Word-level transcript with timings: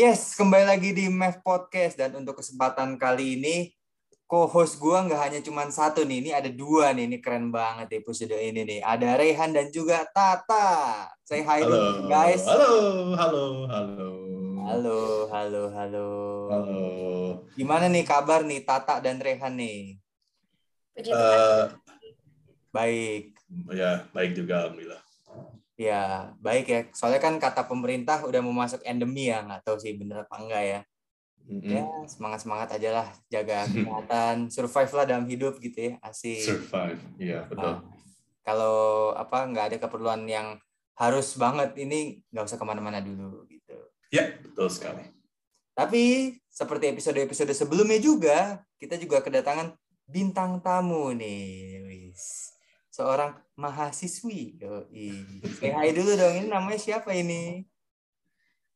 Yes, 0.00 0.32
kembali 0.32 0.64
lagi 0.64 0.96
di 0.96 1.12
MEF 1.12 1.44
Podcast 1.44 1.92
dan 1.92 2.16
untuk 2.16 2.40
kesempatan 2.40 2.96
kali 2.96 3.36
ini 3.36 3.68
co-host 4.24 4.80
gua 4.80 5.04
nggak 5.04 5.20
hanya 5.28 5.40
cuma 5.44 5.68
satu 5.68 6.08
nih, 6.08 6.24
ini 6.24 6.30
ada 6.32 6.48
dua 6.48 6.96
nih, 6.96 7.04
ini 7.04 7.20
keren 7.20 7.52
banget 7.52 8.00
episode 8.00 8.32
ini 8.32 8.64
nih. 8.64 8.80
Ada 8.80 9.20
Rehan 9.20 9.52
dan 9.52 9.68
juga 9.68 10.08
Tata. 10.08 11.04
Say 11.20 11.44
hi 11.44 11.60
Halo, 11.60 11.68
dulu, 11.68 12.08
guys. 12.08 12.40
halo, 12.48 12.72
halo, 13.12 13.44
halo. 13.68 14.08
Halo, 14.64 14.98
halo, 15.28 15.62
halo. 15.68 16.08
Halo. 16.48 16.80
Gimana 17.52 17.92
nih 17.92 18.08
kabar 18.08 18.40
nih 18.40 18.64
Tata 18.64 19.04
dan 19.04 19.20
Rehan 19.20 19.52
nih? 19.52 20.00
Eh, 20.96 21.02
Tuhan. 21.04 21.76
Baik. 22.72 23.36
ya, 23.76 24.08
baik 24.16 24.32
juga 24.32 24.64
alhamdulillah. 24.64 24.99
Ya, 25.80 26.36
baik 26.44 26.66
ya. 26.68 26.80
Soalnya 26.92 27.24
kan 27.24 27.40
kata 27.40 27.64
pemerintah 27.64 28.20
udah 28.28 28.44
mau 28.44 28.52
masuk 28.52 28.84
endemi 28.84 29.32
ya, 29.32 29.40
nggak 29.40 29.64
tahu 29.64 29.80
sih 29.80 29.96
bener 29.96 30.28
apa 30.28 30.36
enggak 30.36 30.64
ya. 30.68 30.80
Mm-mm. 31.48 31.72
Ya, 31.72 31.88
semangat-semangat 32.04 32.68
aja 32.76 32.90
lah, 33.00 33.08
jaga 33.32 33.64
kesehatan, 33.72 34.52
survive 34.52 34.92
lah 34.92 35.04
dalam 35.08 35.24
hidup 35.24 35.56
gitu 35.56 35.88
ya, 35.88 35.92
asik. 36.04 36.44
Survive, 36.44 37.00
iya 37.16 37.48
betul. 37.48 37.80
Nah, 37.80 37.80
kalau 38.44 38.76
apa 39.16 39.48
nggak 39.48 39.66
ada 39.72 39.76
keperluan 39.80 40.28
yang 40.28 40.60
harus 41.00 41.32
banget 41.40 41.72
ini 41.80 42.20
nggak 42.28 42.44
usah 42.44 42.60
ke 42.60 42.66
mana-mana 42.68 43.00
dulu 43.00 43.48
gitu. 43.48 43.72
Ya, 44.12 44.36
betul 44.36 44.68
sekali. 44.68 45.08
Tapi 45.72 46.36
seperti 46.52 46.92
episode-episode 46.92 47.56
sebelumnya 47.56 47.96
juga 47.96 48.60
kita 48.76 49.00
juga 49.00 49.24
kedatangan 49.24 49.72
bintang 50.04 50.60
tamu 50.60 51.16
nih. 51.16 52.12
Seorang 53.00 53.32
mahasiswi. 53.56 54.60
Yoi. 54.60 55.08
Say 55.56 55.72
hi 55.72 55.88
dulu 55.96 56.20
dong, 56.20 56.36
ini 56.36 56.52
namanya 56.52 56.76
siapa 56.76 57.16
ini? 57.16 57.64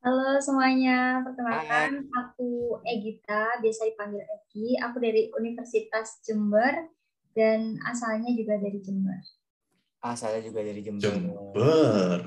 Halo 0.00 0.41
semuanya, 0.41 1.20
perkenalkan 1.20 2.08
aku 2.08 2.81
Egita, 2.89 3.61
biasa 3.61 3.84
dipanggil 3.84 4.25
Egi. 4.25 4.81
Aku 4.81 4.97
dari 4.97 5.28
Universitas 5.36 6.25
Jember 6.25 6.89
dan 7.36 7.77
asalnya 7.84 8.33
juga 8.33 8.56
dari 8.56 8.81
Jember. 8.81 9.20
Ah, 10.00 10.16
saya 10.16 10.41
juga 10.41 10.64
dari 10.64 10.81
Jember. 10.81 11.05
Jember. 11.05 12.19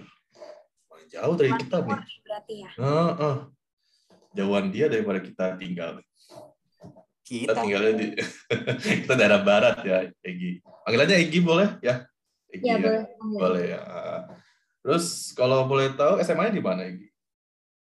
Jauh 1.10 1.34
dari 1.34 1.54
kita 1.58 1.82
nih. 1.82 2.02
Berarti 2.22 2.54
ya. 2.62 2.72
Heeh. 2.78 3.38
Jauhan 4.38 4.70
dia 4.70 4.86
daripada 4.86 5.18
kita 5.18 5.58
tinggal. 5.58 5.98
Kita 7.28 7.52
Kita. 7.52 7.60
tinggalnya 7.60 7.94
di 7.94 8.08
kita 9.04 9.14
daerah 9.14 9.44
barat 9.44 9.84
ya, 9.84 10.08
Egi. 10.24 10.64
Panggilannya 10.64 11.18
Egi 11.20 11.40
boleh 11.44 11.70
ya? 11.84 12.08
Egi 12.48 12.64
Ya, 12.64 12.80
boleh. 12.80 13.04
panggil. 13.20 13.38
Boleh 13.38 13.64
ya. 13.68 13.82
Terus 14.80 15.06
kalau 15.36 15.68
boleh 15.68 15.92
tahu 15.94 16.24
SMA-nya 16.24 16.56
di 16.56 16.64
mana, 16.64 16.88
Egi? 16.88 17.08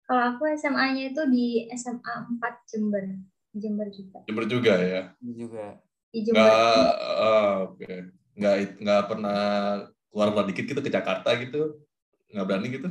Kalau 0.06 0.22
aku 0.30 0.46
SMA-nya 0.54 1.10
itu 1.10 1.22
di 1.26 1.46
SMA 1.74 2.14
4 2.38 2.70
Jember. 2.70 3.02
Jember 3.50 3.88
juga. 3.90 4.18
Jember 4.24 4.44
juga 4.46 4.74
ya. 4.78 5.02
Juga. 5.18 5.82
Di 6.08 6.22
Jember. 6.22 6.38
nggak 6.38 6.90
ah, 7.18 7.52
oke 7.66 7.90
nggak 8.34 8.54
nggak 8.78 9.02
pernah 9.06 9.38
keluar 10.10 10.28
keluar 10.30 10.46
dikit 10.46 10.62
gitu 10.64 10.78
ke 10.78 10.90
Jakarta 10.90 11.26
gitu 11.34 11.78
nggak 12.30 12.46
berani 12.46 12.66
gitu 12.68 12.86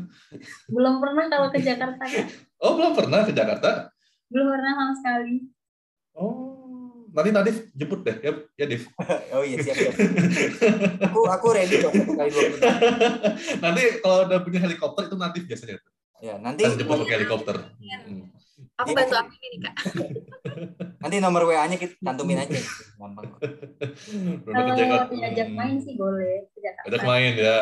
Belum 0.67 0.99
pernah 0.99 1.27
kalau 1.27 1.47
ke 1.47 1.59
Jakarta. 1.59 2.03
Oh 2.64 2.75
belum 2.75 2.91
pernah 2.91 3.23
ke 3.23 3.31
Jakarta 3.31 3.91
Belum 4.27 4.47
pernah 4.49 4.71
sama 4.73 4.94
sekali. 4.95 5.36
Oh 6.16 6.53
nanti 7.09 7.30
Nadif 7.30 7.58
jemput 7.72 8.02
deh 8.02 8.17
ya 8.19 8.31
ya 8.56 8.66
Div 8.66 8.83
Oh 9.33 9.42
iya 9.42 9.58
siap 9.59 9.75
siap. 9.75 9.94
Aku 11.05 11.20
aku 11.25 11.47
ready 11.52 11.78
kok 11.78 11.92
satu 11.92 12.11
kali 12.11 12.30
dua 12.30 12.44
puluh. 12.47 12.61
nanti 13.64 13.81
kalau 14.00 14.17
udah 14.25 14.39
punya 14.39 14.59
helikopter 14.59 15.03
itu 15.05 15.16
Nadif 15.16 15.44
biasanya 15.45 15.78
tuh 15.78 15.92
Ya 16.20 16.33
nanti 16.38 16.64
Kan 16.64 16.73
jemput 16.75 16.97
pakai 17.00 17.16
helikopter 17.17 17.55
Hmm. 18.04 18.32
Aku 18.76 18.89
Iya. 18.89 18.98
bantu 18.98 19.15
aku 19.15 19.32
ini 19.39 19.58
Kak. 19.60 19.76
nanti 21.04 21.15
nomor 21.20 21.45
WA-nya 21.45 21.76
kita 21.76 21.93
cantumin 21.99 22.39
aja. 22.39 22.58
Gampang. 22.95 23.37
Kalau 24.42 25.05
diajak 25.11 25.49
main 25.52 25.77
sih 25.77 25.93
boleh. 25.93 26.49
Ajak 26.82 27.02
main 27.04 27.33
ya 27.36 27.55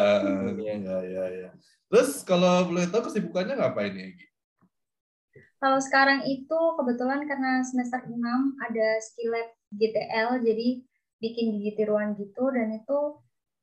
Iya. 0.55 0.73
ya 0.77 0.97
ya 1.03 1.23
ya 1.27 1.49
terus 1.85 2.23
kalau 2.23 2.63
boleh 2.65 2.87
tahu 2.87 3.03
kesibukannya 3.03 3.59
ngapain 3.59 3.91
ya 3.91 4.05
Egi 4.07 4.25
Kalau 5.61 5.77
sekarang 5.77 6.25
itu 6.25 6.57
kebetulan 6.81 7.21
karena 7.29 7.61
semester 7.61 8.01
6 8.09 8.57
ada 8.57 8.87
skill 8.97 9.29
lab 9.29 9.53
GTL 9.77 10.41
jadi 10.41 10.81
bikin 11.21 11.53
gigi 11.53 11.77
tiruan 11.77 12.17
gitu 12.17 12.49
dan 12.49 12.73
itu 12.73 12.99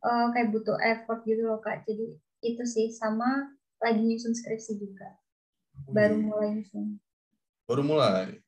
eh, 0.06 0.26
kayak 0.30 0.54
butuh 0.54 0.78
effort 0.78 1.26
gitu 1.26 1.42
loh 1.42 1.58
Kak. 1.58 1.82
Jadi 1.90 2.14
itu 2.46 2.62
sih 2.62 2.86
sama 2.94 3.50
lagi 3.82 3.98
nyusun 3.98 4.30
skripsi 4.30 4.78
juga. 4.78 5.10
Baru 5.90 6.22
mulai 6.22 6.54
nyusun. 6.54 7.02
baru 7.68 7.82
mulai 7.84 8.40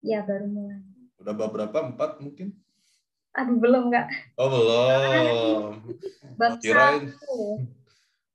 Ya, 0.00 0.22
baru 0.22 0.46
mulai. 0.46 0.80
udah 1.18 1.34
beberapa 1.34 1.90
empat 1.90 2.22
mungkin 2.22 2.54
Aduh, 3.34 3.58
belum 3.58 3.90
Kak. 3.90 4.06
oh 4.38 4.46
belum 4.48 5.82
Bab 6.38 6.56
Kirain. 6.62 7.10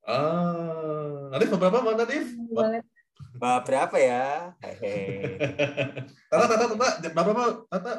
Ah, 0.04 1.30
Nadif 1.32 1.56
berapa 1.56 1.80
Bang 1.80 1.96
Nadif? 1.98 2.28
Banget. 2.52 2.91
Bah, 3.42 3.62
berapa 3.66 3.96
ya? 3.98 4.54
Hehe. 4.62 5.38
Tata, 6.30 6.46
Tata, 6.46 6.66
Tata, 6.70 7.10
berapa? 7.10 7.44
Tata? 7.68 7.94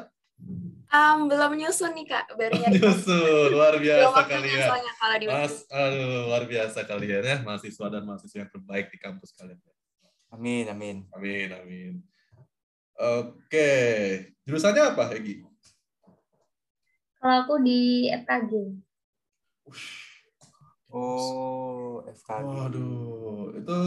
Um, 0.93 1.25
belum 1.25 1.57
nyusun 1.57 1.97
nih 1.97 2.05
kak, 2.05 2.37
baru 2.37 2.53
nyari. 2.53 2.77
Nyusun, 2.77 3.49
luar 3.49 3.75
biasa 3.81 4.19
kalian. 4.29 4.67
soalnya 4.69 4.93
kalau 4.93 5.15
di 5.17 5.25
Mas, 5.25 5.55
aduh, 5.73 6.29
luar 6.29 6.43
biasa 6.45 6.79
kalian 6.85 7.23
ya, 7.25 7.37
mahasiswa 7.41 7.85
dan 7.89 8.03
mahasiswa 8.05 8.37
yang 8.45 8.51
terbaik 8.53 8.87
di 8.93 8.97
kampus 9.01 9.33
kalian. 9.33 9.57
Amin 10.29 10.65
amin. 10.69 10.97
Amin, 11.17 11.49
amin. 11.49 11.93
Oke, 12.93 13.69
jurusannya 14.45 14.93
apa, 14.93 15.17
Egi? 15.17 15.41
Kalau 17.17 17.35
aku 17.41 17.55
di 17.65 18.09
FKG. 18.13 18.53
Oh 20.93 22.05
FKG. 22.05 22.53
Waduh, 22.53 23.57
itu 23.57 23.79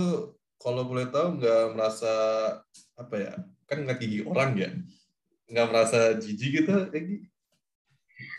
kalau 0.57 0.83
boleh 0.89 1.07
tahu 1.13 1.41
nggak 1.41 1.77
merasa 1.77 2.13
apa 2.97 3.15
ya? 3.17 3.33
Kan 3.67 3.83
nggak 3.85 3.99
gigi 3.99 4.21
orang 4.23 4.55
ya, 4.57 4.71
nggak 5.51 5.67
merasa 5.69 6.15
jijik 6.17 6.63
gitu, 6.63 6.75
Egi? 6.95 7.27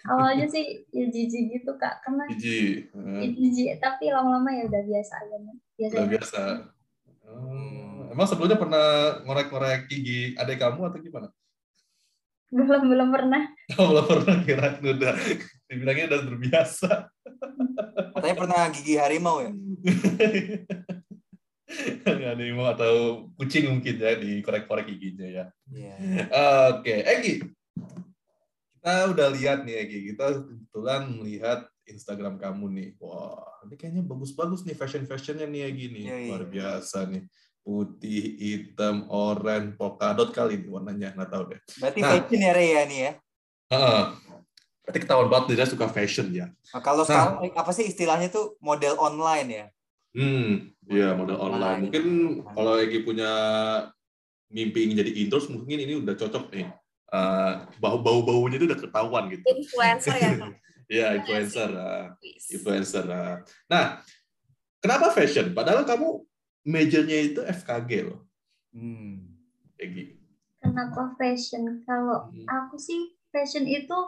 Awalnya 0.08 0.48
sih 0.50 0.88
ya 0.90 1.06
jijik 1.06 1.44
gitu 1.54 1.72
Kak, 1.78 2.02
karena 2.02 2.26
Jijik. 2.34 2.90
ya 2.90 3.22
Eh, 3.22 3.32
jijik, 3.36 3.78
tapi 3.78 4.10
lama-lama 4.10 4.50
ya 4.56 4.66
udah 4.66 4.82
biasa 4.82 5.14
aja. 5.22 5.38
Biasa 5.78 5.94
Udah 5.94 6.08
biasa. 6.10 6.42
Oh, 7.28 8.08
emang 8.10 8.26
sebelumnya 8.26 8.58
pernah 8.58 8.88
ngorek-ngorek 9.28 9.92
gigi 9.92 10.34
adik 10.40 10.64
kamu 10.64 10.90
atau 10.90 11.00
gimana? 11.04 11.28
Belum 12.48 12.88
belum 12.88 13.10
pernah. 13.12 13.44
Oh, 13.76 13.92
belum 13.92 14.06
pernah 14.08 14.38
kira 14.48 14.68
udah. 14.80 15.14
Dibilangnya 15.68 16.06
udah 16.16 16.22
terbiasa. 16.24 16.92
Katanya 18.16 18.36
pernah 18.40 18.60
gigi 18.72 18.96
harimau 18.96 19.44
ya? 19.44 19.52
Nggak 22.08 22.56
mau 22.56 22.72
atau 22.72 23.28
kucing 23.36 23.68
mungkin 23.68 24.00
ya 24.00 24.16
dikorek-korek 24.16 24.88
giginya 24.88 25.28
ya. 25.28 25.46
Iya. 25.68 25.96
Oke, 26.80 27.04
Egi. 27.04 27.44
Kita 28.80 29.12
udah 29.12 29.28
lihat 29.36 29.68
nih 29.68 29.84
Egi. 29.84 30.00
Kita 30.16 30.48
kebetulan 30.48 31.12
melihat 31.12 31.68
Instagram 31.84 32.40
kamu 32.40 32.66
nih. 32.72 32.90
Wah, 33.04 33.64
ini 33.68 33.76
kayaknya 33.76 34.04
bagus-bagus 34.08 34.64
nih 34.64 34.80
fashion-fashionnya 34.80 35.44
nih 35.48 35.62
Egi 35.68 35.86
nih. 35.92 36.04
Iya, 36.08 36.16
iya. 36.24 36.30
Luar 36.32 36.44
biasa 36.48 36.98
nih. 37.12 37.24
Putih, 37.68 38.24
hitam, 38.40 39.12
oranye, 39.12 39.76
polka 39.76 40.16
dot 40.16 40.32
kali 40.32 40.64
nih 40.64 40.72
warnanya. 40.72 41.12
Nggak 41.20 41.30
tahu 41.36 41.44
deh. 41.52 41.60
Berarti 41.84 42.00
Nah. 42.00 42.10
fashion 42.16 42.40
ya 42.40 42.52
Ray 42.56 42.70
ya 42.72 42.84
nih 42.88 43.00
ya? 43.04 43.12
Heeh. 43.76 44.04
Berarti 44.88 45.00
ketahuan 45.04 45.28
banget 45.28 45.60
dia 45.60 45.68
suka 45.68 45.92
fashion 45.92 46.32
ya. 46.32 46.48
Nah, 46.48 46.80
kalau 46.80 47.04
Nah. 47.04 47.12
sekarang 47.12 47.52
apa 47.60 47.72
sih 47.76 47.92
istilahnya 47.92 48.32
tuh 48.32 48.56
model 48.64 48.96
online 49.04 49.50
ya? 49.52 49.66
Hmm, 50.18 50.74
iya 50.90 51.14
model 51.14 51.38
online. 51.38 51.62
Online. 51.62 51.82
Mungkin 51.86 52.04
kalau 52.58 52.74
Egi 52.82 53.06
punya 53.06 53.32
mimpi 54.50 54.90
ingin 54.90 55.06
jadi 55.06 55.12
intros, 55.14 55.46
mungkin 55.54 55.78
ini 55.78 55.94
udah 56.02 56.18
cocok 56.18 56.50
nih. 56.50 56.68
Eh, 57.08 57.54
bau-bau-baunya 57.80 58.58
itu 58.60 58.68
udah 58.68 58.80
ketahuan 58.82 59.30
gitu. 59.32 59.44
influencer 59.48 60.16
ya 60.18 60.32
kak. 60.36 60.54
Iya, 60.88 61.20
influencer. 61.20 61.68
Wis. 62.24 62.48
influencer. 62.48 63.04
ah. 63.12 63.44
Nah, 63.68 64.00
kenapa 64.80 65.12
fashion? 65.12 65.52
Padahal 65.52 65.84
kamu 65.84 66.24
majornya 66.64 67.18
itu 67.28 67.44
FKG 67.44 67.92
loh, 68.08 68.24
Hmm. 68.72 69.36
Egi. 69.76 70.16
Kenapa 70.64 71.12
fashion? 71.20 71.84
Kalau 71.84 72.32
Hmm. 72.32 72.48
aku 72.48 72.80
sih 72.80 73.20
fashion 73.36 73.68
itu 73.68 74.00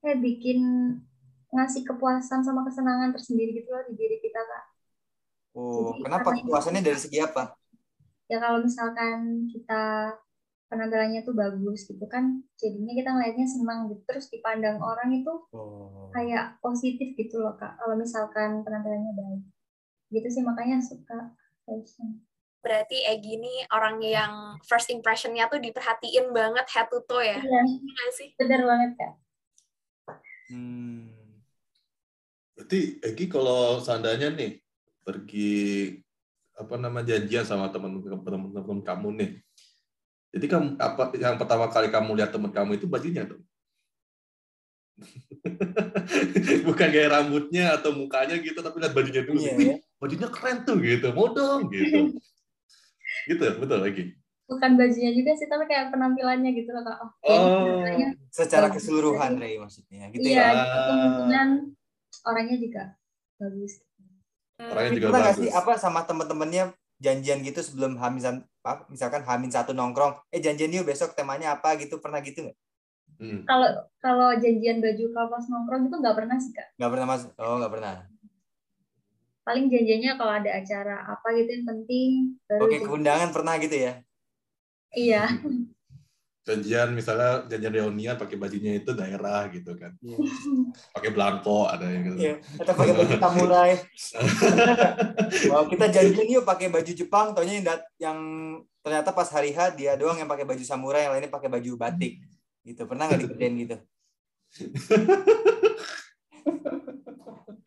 kayak 0.00 0.24
bikin 0.24 0.60
ngasih 1.52 1.84
kepuasan 1.84 2.40
sama 2.40 2.64
kesenangan 2.64 3.12
tersendiri 3.12 3.52
gitu 3.52 3.68
loh 3.68 3.84
di 3.84 3.92
diri 3.92 4.16
kita 4.24 4.40
kak. 4.40 4.64
Oh, 5.52 5.92
Jadi, 5.92 6.02
kenapa 6.08 6.28
kepuasannya 6.32 6.80
dari 6.80 6.98
segi 6.98 7.18
apa? 7.20 7.52
Ya 8.30 8.40
kalau 8.40 8.64
misalkan 8.64 9.44
kita 9.52 10.16
penampilannya 10.72 11.20
tuh 11.20 11.36
bagus 11.36 11.84
gitu 11.84 12.08
kan, 12.08 12.40
jadinya 12.56 12.92
kita 12.96 13.08
ngeliatnya 13.12 13.44
senang 13.44 13.92
gitu. 13.92 14.00
Terus 14.08 14.32
dipandang 14.32 14.80
orang 14.80 15.12
itu 15.12 15.28
Oh. 15.52 16.08
kayak 16.16 16.56
positif 16.64 17.12
gitu 17.12 17.36
loh 17.44 17.52
kak. 17.60 17.76
Kalau 17.76 17.94
misalkan 18.00 18.64
penampilannya 18.64 19.12
baik. 19.12 19.42
Gitu 20.12 20.28
sih 20.28 20.42
makanya 20.44 20.80
suka 20.80 21.36
fashion. 21.64 22.24
berarti 22.62 23.02
Egi 23.02 23.42
ini 23.42 23.66
orang 23.74 23.98
yang 23.98 24.32
first 24.62 24.86
impression-nya 24.86 25.50
tuh 25.50 25.58
diperhatiin 25.58 26.30
banget 26.30 26.62
head 26.70 26.86
to 26.94 27.02
toe 27.10 27.18
ya. 27.18 27.42
Iya, 27.42 27.60
Iya 27.66 27.90
nggak 27.90 28.10
sih? 28.14 28.28
bener 28.38 28.62
banget 28.62 28.90
kak. 28.94 29.12
Hmm. 30.46 31.10
Berarti 32.54 33.02
Egi 33.02 33.26
kalau 33.26 33.82
seandainya 33.82 34.30
nih 34.30 34.61
pergi 35.02 35.52
apa 36.52 36.74
nama 36.78 37.02
janjian 37.02 37.42
sama 37.46 37.68
teman-teman 37.70 38.80
kamu 38.82 39.08
nih. 39.18 39.30
Jadi 40.32 40.46
kamu 40.48 40.66
apa 40.80 41.12
yang 41.18 41.36
pertama 41.36 41.68
kali 41.68 41.92
kamu 41.92 42.10
lihat 42.16 42.30
teman 42.32 42.52
kamu 42.54 42.80
itu 42.80 42.86
bajunya 42.88 43.28
tuh? 43.28 43.40
Bukan 46.68 46.88
kayak 46.88 47.10
rambutnya 47.10 47.76
atau 47.76 47.92
mukanya 47.92 48.38
gitu, 48.40 48.60
tapi 48.62 48.80
lihat 48.80 48.94
bajunya 48.94 49.22
dulu. 49.26 49.40
Iya, 49.40 49.52
Wih, 49.58 49.66
ya. 49.74 49.76
bajunya 49.98 50.28
keren 50.30 50.58
tuh 50.64 50.76
gitu, 50.80 51.06
mau 51.12 51.28
dong 51.32 51.68
gitu. 51.72 52.16
gitu, 53.28 53.44
betul 53.60 53.78
lagi. 53.82 54.04
Bukan 54.48 54.70
bajunya 54.76 55.12
juga 55.16 55.32
sih, 55.36 55.48
tapi 55.48 55.64
kayak 55.64 55.90
penampilannya 55.94 56.50
gitu 56.52 56.70
loh 56.76 56.84
kak. 56.84 56.96
Oh, 57.00 57.08
Oh. 57.24 57.80
kayaknya 57.82 58.08
Secara 58.28 58.68
keseluruhan, 58.68 59.40
Rey, 59.40 59.56
maksudnya. 59.56 60.12
Gitu 60.12 60.28
iya, 60.28 60.52
ya. 60.52 60.60
gitu. 60.60 60.78
kemungkinan 60.92 61.48
orangnya 62.28 62.56
juga 62.60 62.82
bagus. 63.40 63.72
Orangnya 64.68 64.90
juga 64.92 65.06
pernah 65.08 65.20
nggak 65.20 65.34
bagus. 65.34 65.42
sih 65.42 65.50
apa 65.50 65.72
sama 65.76 66.00
temen-temennya 66.02 66.64
janjian 66.98 67.38
gitu 67.42 67.60
sebelum 67.60 67.96
hamin 67.96 68.22
apa 68.62 68.86
misalkan 68.86 69.22
hamin 69.22 69.50
satu 69.50 69.72
nongkrong 69.72 70.14
eh 70.28 70.38
janjian 70.38 70.70
yuk 70.70 70.86
besok 70.86 71.12
temanya 71.12 71.52
apa 71.52 71.74
gitu 71.76 71.98
pernah 71.98 72.20
gitu 72.20 72.46
nggak 72.46 72.58
Hmm. 73.12 73.46
Kalau 73.46 73.70
kalau 74.02 74.34
janjian 74.34 74.82
baju 74.82 75.04
kalau 75.08 75.28
pas 75.30 75.44
nongkrong 75.46 75.86
itu 75.86 75.94
nggak 75.94 76.16
pernah 76.16 76.36
sih 76.36 76.50
kak. 76.50 76.74
nggak 76.74 76.90
pernah 76.90 77.06
mas 77.06 77.22
oh 77.32 77.54
nggak 77.54 77.70
pernah 77.70 77.92
Paling 79.42 79.66
janjiannya 79.68 80.12
kalau 80.14 80.32
ada 80.32 80.50
acara 80.52 80.96
apa 81.04 81.28
gitu 81.32 81.50
yang 81.52 81.66
penting. 81.68 82.10
Baru 82.44 82.60
oke 82.62 82.72
jadi- 82.72 82.82
keundangan 82.82 83.30
pernah 83.30 83.54
gitu 83.58 83.76
ya 83.78 83.92
Iya. 84.90 85.22
Janjian 86.42 86.90
misalnya 86.90 87.46
janjian 87.46 87.70
reunian 87.70 88.18
pakai 88.18 88.34
bajunya 88.34 88.82
itu 88.82 88.90
daerah 88.98 89.46
gitu 89.54 89.78
kan. 89.78 89.94
Pakai 90.90 91.14
belangko 91.14 91.70
ada 91.70 91.86
yang 91.86 92.02
gitu. 92.10 92.18
Iya, 92.18 92.34
atau 92.58 92.74
pakai 92.74 92.94
baju 92.98 93.14
samurai. 93.14 93.72
Wah, 95.50 95.62
kita 95.70 95.86
janjian 95.86 96.28
yuk 96.34 96.42
pakai 96.42 96.66
baju 96.66 96.90
Jepang, 96.90 97.30
taunya 97.30 97.62
yang, 97.62 97.66
dat- 97.70 97.90
yang 97.94 98.18
ternyata 98.82 99.14
pas 99.14 99.30
hari 99.30 99.54
H 99.54 99.78
dia 99.78 99.94
doang 99.94 100.18
yang 100.18 100.26
pakai 100.26 100.42
baju 100.42 100.64
samurai, 100.66 101.06
yang 101.06 101.14
lainnya 101.14 101.30
pakai 101.30 101.46
baju 101.46 101.78
batik. 101.78 102.18
Gitu. 102.66 102.82
Pernah 102.90 103.06
nggak 103.06 103.22
dikerjain 103.22 103.54
gitu? 103.62 103.76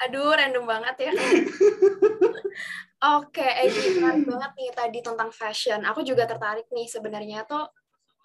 Aduh, 0.03 0.35
random 0.35 0.67
banget 0.67 1.07
ya. 1.07 1.11
Oke, 3.19 3.45
Egi, 3.45 3.99
menarik 3.99 4.27
banget 4.27 4.51
nih 4.59 4.69
tadi 4.75 4.99
tentang 4.99 5.31
fashion. 5.31 5.79
Aku 5.87 6.03
juga 6.03 6.27
tertarik 6.27 6.67
nih 6.75 6.87
sebenarnya 6.91 7.47
tuh 7.47 7.63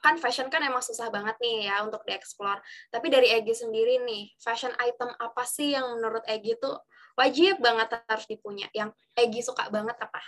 kan 0.01 0.17
fashion 0.17 0.49
kan 0.49 0.65
emang 0.65 0.81
susah 0.81 1.13
banget 1.13 1.37
nih 1.39 1.69
ya 1.69 1.85
untuk 1.85 2.01
dieksplor. 2.09 2.59
Tapi 2.89 3.07
dari 3.13 3.29
Egi 3.37 3.53
sendiri 3.53 4.01
nih, 4.05 4.33
fashion 4.41 4.73
item 4.81 5.13
apa 5.21 5.45
sih 5.45 5.77
yang 5.77 6.01
menurut 6.01 6.25
Egi 6.25 6.57
tuh 6.57 6.81
wajib 7.21 7.61
banget 7.61 8.01
harus 8.09 8.25
dipunya? 8.25 8.67
Yang 8.73 8.97
Egi 9.15 9.41
suka 9.45 9.69
banget 9.69 9.97
apa? 10.01 10.21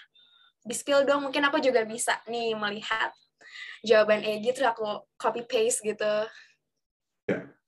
Di 0.62 0.76
spill 0.76 1.08
dong, 1.08 1.26
mungkin 1.26 1.42
aku 1.48 1.58
juga 1.58 1.82
bisa 1.88 2.20
nih 2.28 2.54
melihat 2.54 3.10
jawaban 3.82 4.22
Egi 4.22 4.52
terus 4.54 4.68
aku 4.68 5.08
copy 5.16 5.42
paste 5.48 5.82
gitu. 5.82 6.12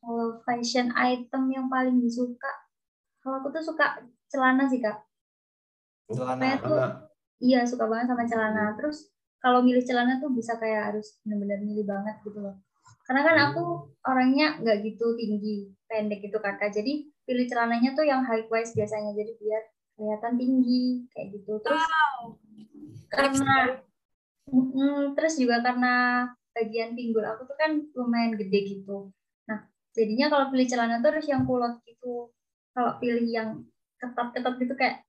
Kalau 0.04 0.44
fashion 0.44 0.92
item 0.92 1.48
yang 1.48 1.66
paling 1.72 1.98
disuka, 2.04 2.52
kalau 3.24 3.40
aku 3.40 3.48
tuh 3.56 3.64
suka 3.64 4.04
celana 4.28 4.68
sih 4.68 4.84
kak. 4.84 5.00
Celana. 6.12 6.60
Tuh 6.60 6.80
iya 7.40 7.64
suka 7.64 7.88
banget 7.88 8.12
sama 8.12 8.28
celana. 8.28 8.76
Terus 8.76 9.13
kalau 9.44 9.60
milih 9.60 9.84
celana 9.84 10.16
tuh 10.24 10.32
bisa 10.32 10.56
kayak 10.56 10.88
harus 10.88 11.20
benar-benar 11.20 11.60
milih 11.60 11.84
banget 11.84 12.16
gitu 12.24 12.40
loh. 12.40 12.56
Karena 13.04 13.20
kan 13.20 13.36
aku 13.52 13.92
orangnya 14.08 14.56
nggak 14.64 14.80
gitu 14.80 15.12
tinggi, 15.20 15.68
pendek 15.84 16.24
gitu 16.24 16.40
kan 16.40 16.56
kak. 16.56 16.72
Jadi 16.72 17.12
pilih 17.28 17.44
celananya 17.44 17.92
tuh 17.92 18.08
yang 18.08 18.24
high 18.24 18.48
waist 18.48 18.72
biasanya. 18.72 19.12
Jadi 19.12 19.36
biar 19.36 19.62
kelihatan 20.00 20.34
tinggi 20.40 21.04
kayak 21.12 21.28
gitu. 21.36 21.60
Terus 21.60 21.84
karena 23.12 23.84
Mm-mm, 24.44 25.16
terus 25.16 25.40
juga 25.40 25.64
karena 25.64 26.28
bagian 26.52 26.92
pinggul 26.92 27.24
aku 27.24 27.48
tuh 27.48 27.56
kan 27.56 27.80
lumayan 27.96 28.36
gede 28.36 28.76
gitu. 28.76 29.08
Nah, 29.48 29.64
jadinya 29.96 30.28
kalau 30.28 30.52
pilih 30.52 30.68
celana 30.68 31.00
tuh 31.00 31.16
harus 31.16 31.26
yang 31.28 31.48
kulot 31.48 31.80
gitu. 31.88 32.28
Kalau 32.76 32.92
pilih 33.00 33.24
yang 33.24 33.64
ketat-ketat 33.96 34.54
gitu 34.60 34.74
kayak 34.76 35.04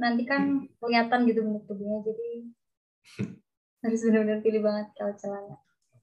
nanti 0.00 0.24
kan 0.24 0.64
kelihatan 0.80 1.28
gitu 1.28 1.40
bentuk 1.44 1.64
tubuhnya. 1.68 1.98
Jadi 2.08 2.28
harus 3.84 4.00
benar-benar 4.00 4.40
pilih 4.40 4.62
banget 4.64 4.86
kalau 4.96 5.12
celana. 5.20 5.56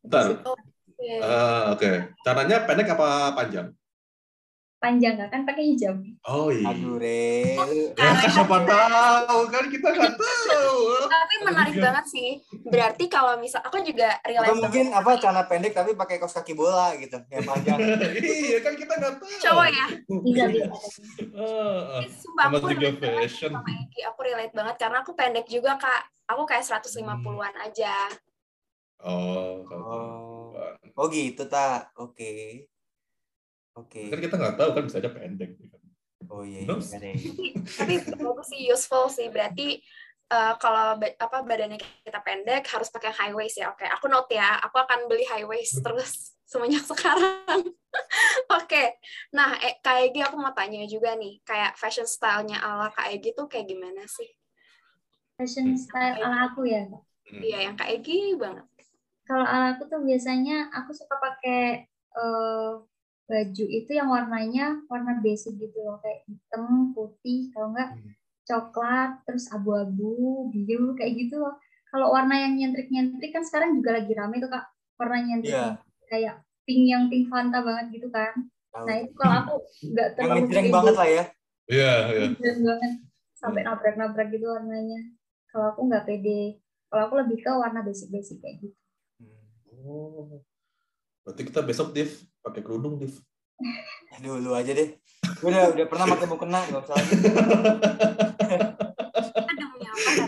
Bentar. 0.05 0.23
sih. 0.29 0.37
Oke. 0.45 1.09
eh, 1.17 1.63
oke. 1.73 1.91
Caranya 2.21 2.57
pendek 2.69 2.93
apa 2.93 3.33
panjang? 3.33 3.73
Panjang 4.81 5.13
nggak 5.13 5.29
kan 5.29 5.41
pakai 5.45 5.63
hijab. 5.73 5.93
Oh 6.25 6.49
iya. 6.49 6.73
Aduh, 6.73 6.97
Re. 6.97 7.53
Ya, 7.93 8.17
kan 8.17 8.29
siapa 8.33 8.57
tahu 8.65 9.41
kan 9.53 9.65
kita 9.69 9.87
nggak 9.93 10.13
tahu. 10.17 10.77
Tapi 11.05 11.35
menarik 11.45 11.75
banget 11.77 12.05
sih. 12.09 12.29
Berarti 12.65 13.05
kalau 13.05 13.37
misal 13.37 13.61
aku 13.61 13.77
juga 13.85 14.17
relate 14.25 14.49
Atau 14.49 14.57
mungkin 14.57 14.85
banget. 14.89 15.01
apa 15.05 15.09
celana 15.21 15.43
pendek 15.45 15.73
tapi 15.77 15.93
pakai 15.93 16.17
kaos 16.17 16.33
kaki 16.33 16.57
bola 16.57 16.97
gitu, 16.97 17.13
yang 17.29 17.45
panjang. 17.45 17.77
iya 18.25 18.57
kan 18.65 18.73
kita 18.73 18.93
nggak 18.97 19.13
tahu. 19.21 19.29
cowok 19.45 19.67
ya. 19.69 19.85
Bisa 20.25 20.43
bisa. 20.49 20.65
Ah, 21.37 22.01
ah. 22.01 22.01
Sumpah 22.09 22.45
aku 22.49 22.67
juga 22.73 22.89
fashion. 22.97 23.51
sama 23.53 23.69
Egi. 23.69 24.01
Aku 24.09 24.19
relate 24.25 24.53
banget 24.53 24.75
karena 24.81 24.97
aku 25.05 25.11
pendek 25.13 25.45
juga 25.45 25.77
kak. 25.77 26.09
Aku 26.31 26.47
kayak 26.47 26.63
150-an 26.63 27.55
aja. 27.59 27.95
Oh, 29.03 29.65
kalau 29.67 29.83
Oh. 29.83 29.95
perempuan. 30.55 30.93
Oh 30.95 31.07
gitu 31.11 31.43
tak. 31.47 31.91
Oke. 31.97 32.65
Oke. 33.75 34.11
Kan 34.11 34.19
kita 34.19 34.35
nggak 34.39 34.55
tahu 34.59 34.69
kan 34.75 34.83
bisa 34.87 34.97
aja 34.99 35.11
pendek. 35.11 35.51
Oh 36.31 36.43
iya, 36.47 36.63
iya. 36.63 36.71
Tapi 37.79 37.93
bagus 38.19 38.47
sih 38.51 38.61
useful 38.67 39.11
sih. 39.11 39.27
Berarti 39.27 39.79
eh, 40.31 40.53
kalau 40.61 40.95
apa 41.01 41.37
badannya 41.43 41.79
kita 42.05 42.19
pendek 42.23 42.63
harus 42.71 42.87
pakai 42.87 43.11
high 43.11 43.35
waist 43.35 43.59
ya. 43.59 43.71
Oke, 43.73 43.83
aku 43.83 44.07
note 44.07 44.31
ya. 44.31 44.59
Aku 44.63 44.79
akan 44.79 45.07
beli 45.11 45.27
high 45.27 45.47
waist 45.47 45.81
terus 45.83 46.31
semenjak 46.51 46.83
sekarang. 46.87 47.63
Oke. 48.59 48.99
Nah, 49.35 49.55
eh, 49.59 49.79
Egi 49.81 50.19
aku 50.23 50.35
mau 50.39 50.51
tanya 50.55 50.83
juga 50.87 51.15
nih, 51.15 51.39
kayak 51.43 51.75
fashion 51.79 52.07
style-nya 52.07 52.59
ala 52.63 52.91
Kak 52.91 53.11
Egi 53.11 53.35
tuh 53.35 53.47
kayak 53.47 53.67
gimana 53.67 54.03
sih? 54.07 54.27
Fashion 55.41 55.73
style 55.73 56.21
ala 56.21 56.53
aku 56.53 56.69
ya. 56.69 56.85
Kak. 56.85 57.01
Hmm. 57.01 57.41
Iya, 57.41 57.57
yang 57.65 57.75
Kak 57.75 57.89
Egi 57.89 58.37
banget. 58.37 58.65
Kalau 59.25 59.41
ala 59.41 59.73
aku 59.73 59.89
tuh 59.89 60.05
biasanya 60.05 60.69
aku 60.69 60.93
suka 60.93 61.17
pakai 61.17 61.89
eh, 62.11 62.71
baju 63.25 63.65
itu 63.71 63.91
yang 63.95 64.11
warnanya 64.11 64.83
warna 64.91 65.17
basic 65.23 65.55
gitu 65.57 65.79
loh 65.81 65.97
kayak 66.03 66.27
hitam, 66.27 66.91
putih, 66.91 67.49
kalau 67.55 67.71
enggak 67.73 67.89
Hmm. 67.95 68.11
coklat, 68.43 69.11
terus 69.23 69.47
abu-abu, 69.49 70.51
biru 70.51 70.91
kayak 70.93 71.15
gitu 71.15 71.39
loh. 71.39 71.55
Kalau 71.87 72.11
warna 72.11 72.35
yang 72.35 72.59
nyentrik-nyentrik 72.59 73.31
kan 73.31 73.41
sekarang 73.47 73.79
juga 73.79 73.97
lagi 73.97 74.11
rame 74.11 74.43
tuh 74.43 74.51
kak 74.51 74.65
warna 74.99 75.23
nyentrik 75.23 75.55
Iya. 75.55 75.79
kayak 76.11 76.35
pink 76.67 76.83
yang 76.91 77.03
pink 77.07 77.31
Fanta 77.31 77.63
banget 77.63 77.95
gitu 77.95 78.11
kan. 78.11 78.35
Tahu. 78.75 78.85
Nah 78.85 78.95
itu 78.99 79.13
kalau 79.15 79.35
aku 79.47 79.55
nggak 79.89 80.07
Yang 80.07 80.15
terlalu 80.19 80.45
pede, 80.51 80.69
banget 80.69 80.95
lah 80.99 81.09
ya. 81.09 81.23
Iya, 81.71 81.93
iya. 82.11 82.27
banget 82.59 82.91
sampai 83.39 83.61
nabrak-nabrak 83.63 84.27
gitu 84.35 84.45
warnanya. 84.51 84.99
Kalau 85.51 85.75
aku 85.75 85.81
nggak 85.91 86.07
pede. 86.07 86.63
Kalau 86.87 87.07
aku 87.07 87.15
lebih 87.19 87.43
ke 87.43 87.51
warna 87.51 87.83
basic-basic 87.83 88.39
kayak 88.39 88.55
gitu. 88.63 88.77
Oh. 89.83 90.43
Berarti 91.27 91.41
kita 91.47 91.61
besok 91.63 91.91
Div 91.91 92.11
pakai 92.39 92.63
kerudung 92.63 92.95
Div. 92.99 93.19
Aduh, 94.19 94.39
lu 94.39 94.51
aja 94.55 94.71
deh. 94.71 94.95
Gue 95.39 95.49
udah, 95.53 95.71
udah 95.71 95.85
pernah 95.87 96.05
pakai 96.11 96.27
mukena, 96.27 96.59
nggak 96.67 96.81
usah 96.83 96.95
lagi. 96.97 97.13
Aduh, 99.51 99.67
menyampaikan. 99.75 100.27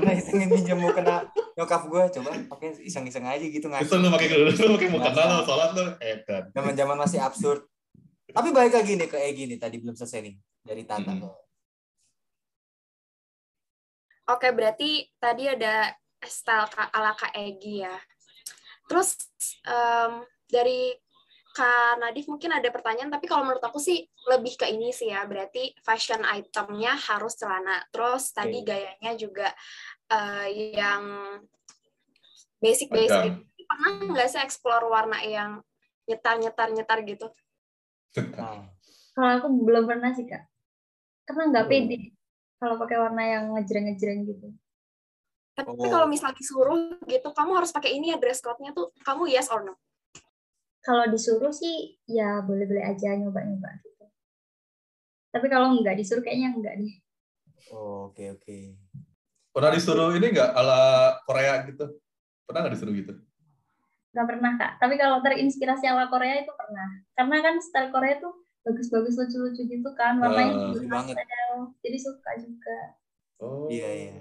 Pernah 0.00 0.14
isengin 0.16 0.48
minjem 0.48 0.78
mukena 0.78 1.26
nyokap 1.58 1.82
gue, 1.90 2.02
coba 2.18 2.30
pakai 2.56 2.68
iseng-iseng 2.86 3.26
aja 3.26 3.44
gitu 3.44 3.66
Bisa 3.68 3.84
nggak. 3.84 4.00
lu 4.00 4.08
pakai 4.08 4.28
kerudung, 4.30 4.56
lu 4.56 4.74
pakai 4.78 4.90
mukena 4.90 5.22
lo, 5.28 5.36
sholat 5.44 5.70
lo, 5.76 5.84
edan. 6.00 6.42
Zaman-zaman 6.56 6.96
masih 6.96 7.20
absurd. 7.20 7.60
Tapi 8.30 8.48
balik 8.54 8.74
lagi 8.78 8.94
nih 8.94 9.08
ke 9.10 9.18
Egi 9.18 9.44
nih, 9.50 9.58
tadi 9.58 9.76
belum 9.82 9.98
selesai 9.98 10.22
nih 10.22 10.34
dari 10.62 10.82
Tata. 10.86 11.12
Hmm. 11.12 11.49
Oke, 14.30 14.54
berarti 14.54 15.02
tadi 15.18 15.50
ada 15.50 15.90
style 16.22 16.70
Kak- 16.70 16.92
ala 16.94 17.12
Kak 17.18 17.34
Egi 17.34 17.82
ya. 17.82 17.96
Terus 18.86 19.18
em, 19.66 20.22
dari 20.46 20.94
Kak 21.50 21.98
Nadif 21.98 22.30
mungkin 22.30 22.54
ada 22.54 22.70
pertanyaan, 22.70 23.10
tapi 23.10 23.26
kalau 23.26 23.42
menurut 23.42 23.62
aku 23.62 23.82
sih 23.82 24.06
lebih 24.30 24.54
ke 24.54 24.70
ini 24.70 24.94
sih 24.94 25.10
ya. 25.10 25.26
Berarti 25.26 25.74
fashion 25.82 26.22
itemnya 26.22 26.94
harus 26.94 27.34
celana. 27.34 27.82
Terus 27.90 28.30
tadi 28.30 28.62
gayanya 28.62 29.12
juga 29.18 29.50
eh, 30.10 30.46
yang 30.78 31.02
basic-basic. 32.62 33.34
Pernah 33.66 33.90
nggak 34.14 34.28
sih 34.30 34.40
explore 34.42 34.86
warna 34.86 35.18
yang 35.26 35.58
nyetar-nyetar-nyetar 36.06 37.02
gitu? 37.06 37.30
Kalau 39.14 39.30
aku 39.42 39.46
belum 39.66 39.90
pernah 39.90 40.10
sih 40.14 40.26
kak, 40.26 40.46
karena 41.26 41.42
nggak 41.50 41.66
Oh. 41.66 41.70
pede 41.70 41.96
kalau 42.60 42.76
pakai 42.76 42.96
warna 43.00 43.24
yang 43.24 43.44
ngejreng-ngejreng 43.56 44.28
gitu. 44.28 44.52
Tapi 45.56 45.72
Oh. 45.72 45.88
kalau 45.88 46.06
misalnya 46.06 46.36
disuruh 46.36 47.00
gitu, 47.08 47.28
kamu 47.32 47.50
harus 47.56 47.72
pakai 47.72 47.96
ini 47.96 48.12
ya 48.12 48.20
dress 48.20 48.44
code-nya 48.44 48.76
tuh, 48.76 48.92
kamu 49.00 49.32
yes 49.32 49.48
or 49.48 49.64
no? 49.64 49.74
Kalau 50.80 51.08
disuruh 51.08 51.52
sih 51.52 51.96
ya 52.08 52.44
boleh-boleh 52.44 52.84
aja 52.84 53.16
nyoba-nyoba 53.16 53.80
gitu. 53.84 54.04
Tapi 55.32 55.46
kalau 55.48 55.76
nggak 55.80 55.96
disuruh 55.96 56.20
kayaknya 56.24 56.52
enggak 56.56 56.74
deh. 56.80 56.94
Oh, 57.72 58.12
Oke 58.12 58.32
oke. 58.32 58.56
Pernah 59.52 59.70
disuruh 59.74 60.12
ini 60.16 60.32
nggak 60.32 60.50
ala 60.56 60.80
Korea 61.28 61.64
gitu? 61.68 61.84
Pernah 62.48 62.60
nggak 62.64 62.74
disuruh 62.76 62.94
gitu? 62.96 63.12
Nggak 64.16 64.26
pernah 64.26 64.52
kak. 64.56 64.72
Tapi 64.80 64.94
kalau 64.96 65.20
terinspirasi 65.20 65.84
ala 65.84 66.08
Korea 66.08 66.40
itu 66.40 66.52
pernah. 66.56 66.88
Karena 67.12 67.36
kan 67.44 67.54
style 67.60 67.92
Korea 67.92 68.16
tuh 68.20 68.32
bagus-bagus 68.66 69.16
lucu-lucu 69.16 69.62
gitu 69.66 69.90
kan. 69.96 70.20
Warnanya 70.20 70.52
juga 70.52 70.66
Lucu 70.76 70.88
banget. 70.88 71.14
pastel. 71.16 71.54
Jadi 71.80 71.98
suka 71.98 72.30
juga. 72.40 72.78
Oh. 73.40 73.66
Iya 73.72 73.88
iya. 73.88 74.16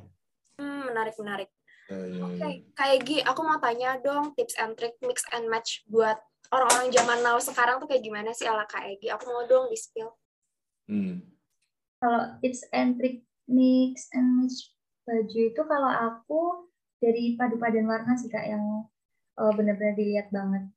Hmm, 0.60 0.92
menarik 0.92 1.16
menarik. 1.20 1.50
Ya, 1.90 1.98
ya, 2.06 2.22
Oke, 2.22 2.38
ya. 2.38 2.50
kayak 2.78 3.00
Gi, 3.02 3.18
aku 3.26 3.42
mau 3.42 3.58
tanya 3.58 3.98
dong 3.98 4.38
tips 4.38 4.54
and 4.62 4.78
trick 4.78 4.94
mix 5.02 5.26
and 5.34 5.50
match 5.50 5.82
buat 5.90 6.22
orang-orang 6.54 6.94
zaman 6.94 7.20
now 7.26 7.38
sekarang 7.42 7.82
tuh 7.82 7.90
kayak 7.90 8.06
gimana 8.06 8.30
sih 8.30 8.46
ala 8.46 8.70
Kak 8.70 8.86
Egi? 8.86 9.10
Aku 9.10 9.26
mau 9.26 9.42
dong 9.50 9.74
di 9.74 9.78
spill. 9.78 10.14
Hmm. 10.86 11.26
Kalau 12.00 12.38
tips 12.46 12.62
and 12.72 13.02
trick 13.02 13.26
mix 13.50 14.06
and 14.14 14.38
match 14.38 14.70
baju 15.10 15.40
itu 15.50 15.62
kalau 15.66 15.90
aku 15.90 16.42
dari 17.02 17.34
padu-padan 17.34 17.90
warna 17.90 18.14
sih 18.14 18.30
kak 18.30 18.46
yang 18.46 18.86
eh, 19.42 19.52
benar-benar 19.58 19.98
dilihat 19.98 20.30
banget. 20.30 20.70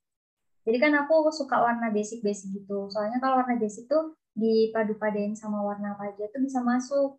Jadi 0.67 0.77
kan 0.79 0.93
aku 0.95 1.31
suka 1.35 1.57
warna 1.59 1.91
basic-basic 1.91 2.49
gitu. 2.55 2.87
Soalnya 2.93 3.19
kalau 3.23 3.43
warna 3.43 3.59
basic 3.59 3.85
tuh 3.91 4.15
dipadu-padain 4.39 5.35
sama 5.35 5.59
warna 5.63 5.95
apa 5.99 6.15
aja 6.15 6.25
tuh 6.33 6.41
bisa 6.43 6.61
masuk. 6.63 7.19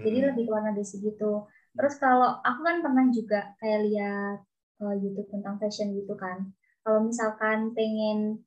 Jadi 0.00 0.18
Hmm. 0.24 0.28
lebih 0.32 0.42
ke 0.48 0.52
warna 0.52 0.72
basic 0.76 0.98
gitu. 1.04 1.32
Terus 1.76 1.94
kalau 2.00 2.40
aku 2.42 2.60
kan 2.66 2.76
pernah 2.84 3.06
juga 3.12 3.40
kayak 3.60 3.80
lihat 3.86 4.38
eh, 4.80 4.94
YouTube 5.02 5.28
tentang 5.34 5.56
fashion 5.60 5.92
gitu 5.98 6.14
kan. 6.16 6.38
Kalau 6.84 7.00
misalkan 7.04 7.76
pengen 7.76 8.40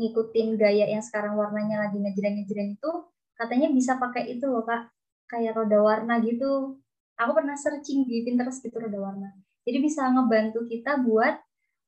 ngikutin 0.00 0.48
gaya 0.58 0.86
yang 0.90 1.04
sekarang 1.04 1.34
warnanya 1.38 1.76
lagi 1.86 1.96
ngejreng-ngejreng 2.02 2.70
itu, 2.78 2.90
katanya 3.38 3.68
bisa 3.70 3.92
pakai 4.02 4.24
itu 4.34 4.44
loh 4.48 4.64
kak, 4.66 4.90
kayak 5.30 5.54
roda 5.54 5.78
warna 5.84 6.18
gitu. 6.24 6.80
Aku 7.20 7.30
pernah 7.36 7.54
searching 7.54 8.02
di 8.08 8.26
Pinterest 8.26 8.58
gitu 8.64 8.74
roda 8.80 8.98
warna. 8.98 9.28
Jadi 9.66 9.78
bisa 9.86 10.02
ngebantu 10.10 10.66
kita 10.66 10.98
buat 11.06 11.38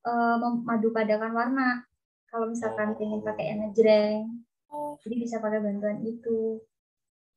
eh, 0.06 0.36
memadu-padakan 0.38 1.32
warna. 1.34 1.82
Kalau 2.26 2.46
misalkan 2.46 2.94
pengen 2.94 3.22
pakai 3.22 3.54
yang 3.54 3.58
ngejreng, 3.66 4.46
Oh, 4.66 4.98
jadi 4.98 5.14
bisa 5.22 5.38
pakai 5.38 5.62
bantuan 5.62 6.02
itu. 6.02 6.58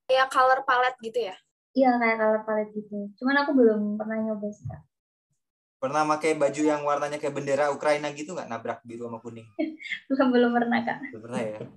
kayak 0.09 0.33
color 0.33 0.65
palette 0.65 0.97
gitu 0.97 1.29
ya? 1.29 1.37
Iya 1.77 2.01
kayak 2.01 2.17
color 2.17 2.41
palette 2.41 2.73
gitu. 2.73 3.13
Cuman 3.21 3.45
aku 3.45 3.53
belum 3.53 3.81
pernah 4.01 4.17
nyoba 4.17 4.49
sih 4.49 4.65
kak. 4.65 4.81
Pernah 5.77 6.01
pakai 6.09 6.33
baju 6.33 6.61
yang 6.65 6.81
warnanya 6.81 7.21
kayak 7.21 7.37
bendera 7.37 7.69
Ukraina 7.69 8.09
gitu 8.17 8.33
nggak 8.33 8.49
nabrak 8.49 8.81
biru 8.81 9.05
sama 9.05 9.21
kuning? 9.21 9.45
Belum 10.09 10.27
belum 10.33 10.51
pernah 10.57 10.81
kak. 10.81 10.97
Belum 11.13 11.21
pernah 11.29 11.41
ya. 11.45 11.57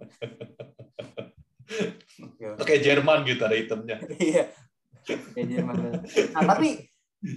Oke, 2.21 2.45
oke. 2.53 2.65
Kayak 2.69 2.83
Jerman 2.85 3.19
gitu 3.25 3.43
ada 3.45 3.57
itemnya. 3.57 3.97
Iya. 4.21 4.45
Kayak 5.07 5.47
Jerman. 5.49 5.75
Nah, 6.37 6.43
tapi 6.45 6.85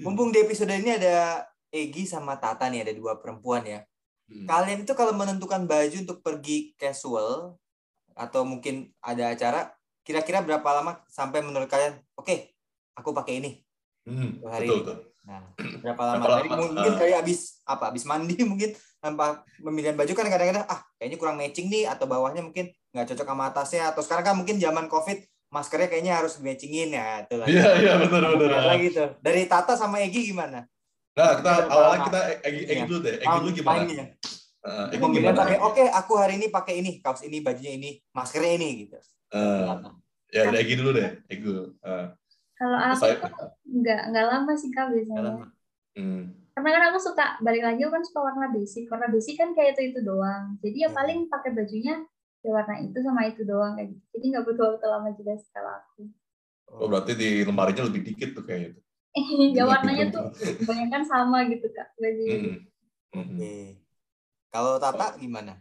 mumpung 0.03 0.31
di 0.31 0.43
episode 0.43 0.75
ini 0.75 0.95
ada 0.95 1.45
Egi 1.75 2.07
sama 2.07 2.39
Tata 2.39 2.71
nih, 2.71 2.87
ada 2.87 2.93
dua 2.95 3.19
perempuan 3.19 3.67
ya. 3.67 3.83
Hmm. 4.31 4.47
Kalian 4.47 4.87
itu 4.87 4.95
kalau 4.95 5.11
menentukan 5.11 5.67
baju 5.67 5.97
untuk 5.99 6.23
pergi 6.23 6.73
casual 6.79 7.59
atau 8.15 8.41
mungkin 8.47 8.95
ada 9.03 9.35
acara, 9.35 9.75
kira-kira 10.01 10.39
berapa 10.39 10.63
lama 10.71 11.03
sampai 11.11 11.43
menurut 11.43 11.67
kalian, 11.67 11.99
oke, 12.15 12.55
aku 12.95 13.11
pakai 13.11 13.43
ini. 13.43 13.51
Hmm, 14.07 14.39
Hari 14.47 14.65
betul 14.65 14.79
ini. 14.79 14.87
tuh. 14.87 14.97
Nah, 15.25 15.41
berapa 15.81 16.01
lama? 16.05 16.23
Berapa 16.23 16.53
lama? 16.53 16.61
mungkin 16.69 16.91
Ah. 16.93 16.97
kayak 17.01 17.17
habis 17.25 17.59
apa? 17.65 17.83
Habis 17.91 18.05
mandi 18.05 18.37
mungkin 18.47 18.71
tanpa 19.01 19.41
pemilihan 19.57 19.97
baju 19.97 20.13
kan 20.13 20.25
kadang-kadang 20.29 20.65
ah 20.65 20.81
kayaknya 20.97 21.17
kurang 21.17 21.37
matching 21.37 21.69
nih 21.69 21.85
atau 21.85 22.05
bawahnya 22.09 22.41
mungkin 22.41 22.69
nggak 22.93 23.05
cocok 23.13 23.27
sama 23.27 23.43
atasnya 23.49 23.93
atau 23.93 24.01
sekarang 24.01 24.25
kan 24.25 24.35
mungkin 24.37 24.57
zaman 24.57 24.85
covid 24.89 25.21
maskernya 25.49 25.89
kayaknya 25.89 26.13
harus 26.21 26.37
matchingin 26.41 26.93
ya. 26.93 27.25
Iya, 27.25 27.65
iya 27.81 27.93
benar 28.01 28.33
benar. 28.37 28.61
lagi 28.65 28.93
tuh. 28.93 29.13
Dari 29.21 29.45
Tata 29.49 29.73
sama 29.77 30.01
Egi 30.01 30.29
gimana? 30.33 30.65
Nah, 31.15 31.31
kita 31.39 31.51
awalnya 31.71 31.99
kita 32.05 32.19
Egi, 32.43 32.61
Egi 32.67 32.73
Iya. 32.75 32.85
dulu 32.85 32.99
deh. 32.99 33.15
Egi 33.23 33.35
dulu 33.39 33.51
gimana? 33.55 33.83
Uh, 34.65 34.85
gimana? 34.91 35.37
pakai 35.37 35.57
oke 35.61 35.83
aku 35.93 36.13
hari 36.17 36.33
ini 36.41 36.47
pakai 36.49 36.73
ini 36.81 36.91
kaos 36.99 37.21
ini 37.23 37.37
bajunya 37.39 37.71
ini 37.77 37.89
maskernya 38.11 38.51
ini 38.59 38.69
gitu. 38.83 38.97
Eh, 39.31 39.63
ya, 40.35 40.41
udah 40.51 40.59
Egi 40.59 40.73
dulu 40.75 40.89
deh. 40.91 41.09
Egi 41.31 41.41
dulu. 41.41 41.63
Eh, 41.79 42.05
Kalau 42.55 42.79
aku 42.79 42.95
Saya- 42.99 43.19
tuh 43.19 43.31
nggak 43.67 44.01
nggak 44.11 44.25
lama 44.25 44.51
sih 44.55 44.71
kak 44.71 44.87
biasanya. 44.91 45.21
lama. 45.23 45.45
hmm. 45.95 46.23
Karena 46.55 46.69
kan 46.71 46.83
aku 46.87 46.99
suka 47.03 47.25
balik 47.43 47.63
lagi 47.67 47.83
aku 47.83 47.91
kan 47.91 48.03
suka 48.03 48.19
warna 48.23 48.47
basic. 48.47 48.87
Warna 48.87 49.07
basic 49.11 49.35
kan 49.35 49.51
kayak 49.51 49.75
itu 49.75 49.91
itu 49.91 49.99
doang. 50.01 50.55
Jadi 50.63 50.77
ya 50.81 50.87
Hmm. 50.87 50.95
paling 50.95 51.19
pakai 51.27 51.51
bajunya 51.51 51.95
ya 52.39 52.51
warna 52.51 52.79
itu 52.79 52.95
sama 52.99 53.27
itu 53.27 53.43
doang 53.43 53.75
kayak 53.75 53.91
gitu. 53.91 54.03
Jadi 54.15 54.25
nggak 54.31 54.43
butuh 54.45 54.65
waktu 54.71 54.87
lama 54.87 55.09
juga 55.11 55.31
sih 55.35 55.49
kalau 55.51 55.71
aku. 55.73 56.01
Oh, 56.71 56.87
berarti 56.87 57.11
di 57.13 57.29
lemarinya 57.43 57.83
lebih 57.85 58.01
dikit 58.03 58.29
tuh 58.33 58.43
kayaknya. 58.43 58.75
tuh. 58.75 58.83
ya 59.57 59.63
warnanya 59.63 60.11
tuh 60.11 60.25
kebanyakan 60.61 61.03
sama 61.07 61.47
gitu 61.47 61.67
kak 61.71 61.87
bajunya. 61.97 62.35
Hmm. 62.35 62.59
Hmm. 63.15 63.21
Oke. 63.23 63.55
Kalau 64.51 64.79
Tata 64.79 65.15
gimana? 65.19 65.59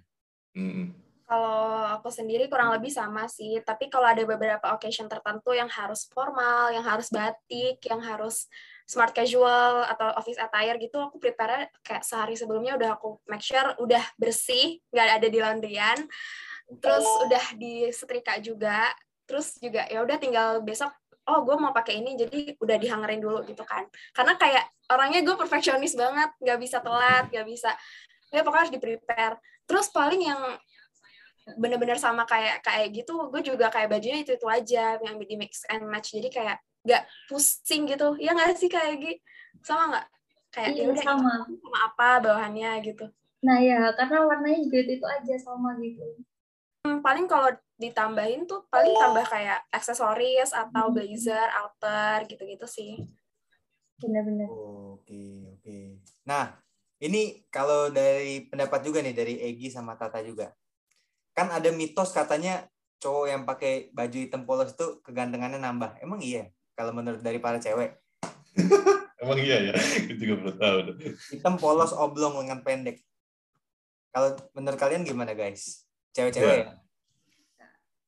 Hmm. 0.54 0.94
Kalau 1.24 1.88
aku 1.98 2.12
sendiri 2.12 2.52
kurang 2.52 2.68
lebih 2.76 2.92
sama 2.92 3.24
sih, 3.26 3.56
tapi 3.64 3.88
kalau 3.88 4.04
ada 4.04 4.20
beberapa 4.28 4.76
occasion 4.76 5.08
tertentu 5.08 5.56
yang 5.56 5.72
harus 5.72 6.04
formal, 6.12 6.68
yang 6.68 6.84
harus 6.84 7.08
batik, 7.08 7.80
yang 7.80 7.98
harus 8.04 8.44
smart 8.84 9.16
casual 9.16 9.88
atau 9.88 10.12
office 10.20 10.36
attire 10.36 10.76
gitu, 10.76 11.00
aku 11.00 11.16
prepare 11.16 11.72
kayak 11.80 12.04
sehari 12.04 12.36
sebelumnya 12.36 12.76
udah 12.76 13.00
aku 13.00 13.16
make 13.24 13.40
sure 13.40 13.72
udah 13.80 14.04
bersih, 14.20 14.84
nggak 14.92 15.24
ada 15.24 15.28
di 15.32 15.38
laundryan, 15.40 15.98
terus 16.84 17.08
udah 17.24 17.44
disetrika 17.56 18.36
juga, 18.44 18.92
terus 19.24 19.56
juga 19.56 19.88
ya 19.88 20.04
udah 20.04 20.20
tinggal 20.20 20.60
besok 20.60 20.92
oh 21.24 21.38
gue 21.44 21.56
mau 21.56 21.72
pakai 21.72 22.04
ini 22.04 22.16
jadi 22.20 22.56
udah 22.60 22.76
dihangerin 22.76 23.20
dulu 23.20 23.44
gitu 23.48 23.64
kan. 23.64 23.88
Karena 24.12 24.36
kayak 24.36 24.64
orangnya 24.92 25.20
gue 25.24 25.36
perfeksionis 25.36 25.96
banget 25.96 26.30
nggak 26.40 26.58
bisa 26.60 26.78
telat 26.84 27.28
nggak 27.32 27.46
bisa. 27.48 27.70
Ya 28.34 28.42
pokoknya 28.44 28.62
harus 28.68 28.74
di 28.74 28.80
prepare 28.82 29.36
terus 29.64 29.88
paling 29.88 30.20
yang 30.20 30.40
bener-bener 31.56 32.00
sama 32.00 32.24
kayak 32.24 32.64
kayak 32.64 32.88
gitu 32.92 33.28
gue 33.28 33.40
juga 33.44 33.68
kayak 33.68 33.92
bajunya 33.92 34.24
itu 34.24 34.32
itu 34.36 34.46
aja 34.48 34.96
yang 35.00 35.16
di 35.16 35.36
mix 35.36 35.64
and 35.72 35.88
match. 35.88 36.12
Jadi 36.12 36.28
kayak 36.28 36.60
nggak 36.84 37.02
pusing 37.32 37.88
gitu. 37.88 38.16
Ya 38.20 38.36
nggak 38.36 38.56
sih 38.60 38.68
kayak 38.68 39.00
gitu 39.00 39.20
sama 39.64 39.96
nggak? 39.96 40.06
Kayak 40.54 40.70
Iya, 40.70 40.80
ya 40.80 40.86
udah 40.92 41.04
sama. 41.04 41.32
itu 41.48 41.54
sama 41.64 41.78
apa 41.88 42.08
bawahannya 42.20 42.70
gitu. 42.84 43.06
Nah 43.44 43.58
ya 43.60 43.92
karena 43.96 44.18
warnanya 44.24 44.58
juga 44.64 44.78
itu 44.86 44.92
itu 45.00 45.06
aja 45.08 45.34
sama 45.40 45.76
gitu. 45.80 46.04
Hmm, 46.84 47.00
paling 47.00 47.24
kalau 47.24 47.48
ditambahin 47.74 48.46
tuh 48.46 48.62
paling 48.68 48.94
tambah 48.94 49.26
kayak 49.26 49.66
aksesoris 49.68 50.54
atau 50.54 50.88
Hmm. 50.88 50.94
blazer 50.94 51.48
outer 51.54 52.22
gitu-gitu 52.24 52.64
sih 52.64 53.02
Bener-bener. 53.94 54.50
Oke, 54.50 55.46
oke. 55.48 56.02
Nah, 56.26 56.50
ini 56.98 57.46
kalau 57.46 57.88
dari 57.88 58.42
pendapat 58.42 58.82
juga 58.82 58.98
nih 58.98 59.14
dari 59.14 59.38
Egi 59.38 59.70
sama 59.70 59.94
Tata 59.94 60.18
juga. 60.18 60.50
Kan 61.30 61.46
ada 61.48 61.70
mitos 61.70 62.10
katanya 62.10 62.66
cowok 62.98 63.26
yang 63.30 63.42
pakai 63.46 63.94
baju 63.94 64.18
hitam 64.18 64.42
polos 64.44 64.74
tuh 64.74 64.98
kegantengannya 65.00 65.62
nambah. 65.62 66.02
Emang 66.02 66.18
iya? 66.18 66.50
Kalau 66.74 66.90
menurut 66.90 67.22
dari 67.22 67.38
para 67.38 67.62
cewek, 67.62 67.94
Emang 69.22 69.38
iya 69.38 69.70
ya? 69.70 69.74
Itu 70.04 70.18
juga 70.20 70.34
belum 70.42 70.56
tahu. 70.58 70.78
hitam 71.30 71.54
polos 71.56 71.94
oblong 71.94 72.34
lengan 72.34 72.60
pendek. 72.60 72.98
Kalau 74.10 74.34
menurut 74.52 74.76
kalian 74.76 75.06
gimana 75.06 75.32
guys? 75.32 75.86
Cewek-cewek 76.12 76.50
ya? 76.60 76.66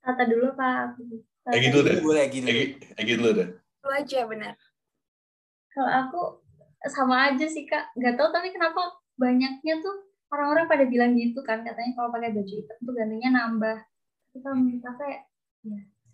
Tata 0.07 0.23
dulu 0.25 0.55
kak. 0.55 0.95
aku. 0.95 1.03
Tata 1.43 1.55
Egi 1.59 1.69
dulu 1.69 1.83
deh. 1.83 1.95
Boleh 2.01 2.23
Egi 2.25 2.39
dulu. 2.41 2.51
Egi, 2.95 3.13
dulu 3.13 3.31
deh. 3.35 3.49
itu 3.77 3.89
aja 3.93 4.21
benar 4.27 4.53
Kalau 5.71 5.87
aku 5.89 6.21
sama 6.87 7.29
aja 7.29 7.47
sih 7.47 7.67
kak. 7.67 7.91
Gak 7.95 8.15
tau 8.15 8.31
tapi 8.31 8.51
kenapa 8.51 8.79
banyaknya 9.15 9.75
tuh 9.79 9.95
orang-orang 10.27 10.67
pada 10.67 10.85
bilang 10.85 11.15
gitu 11.15 11.39
kan 11.41 11.63
katanya 11.63 11.95
kalau 11.95 12.11
pakai 12.11 12.31
baju 12.31 12.53
hitam 12.53 12.79
tuh 12.81 12.93
gantengnya 12.93 13.31
nambah. 13.33 13.79
Tapi 14.27 14.39
kalau 14.41 14.57
menurut 14.57 14.85
aku 14.85 15.03
ya 15.05 15.19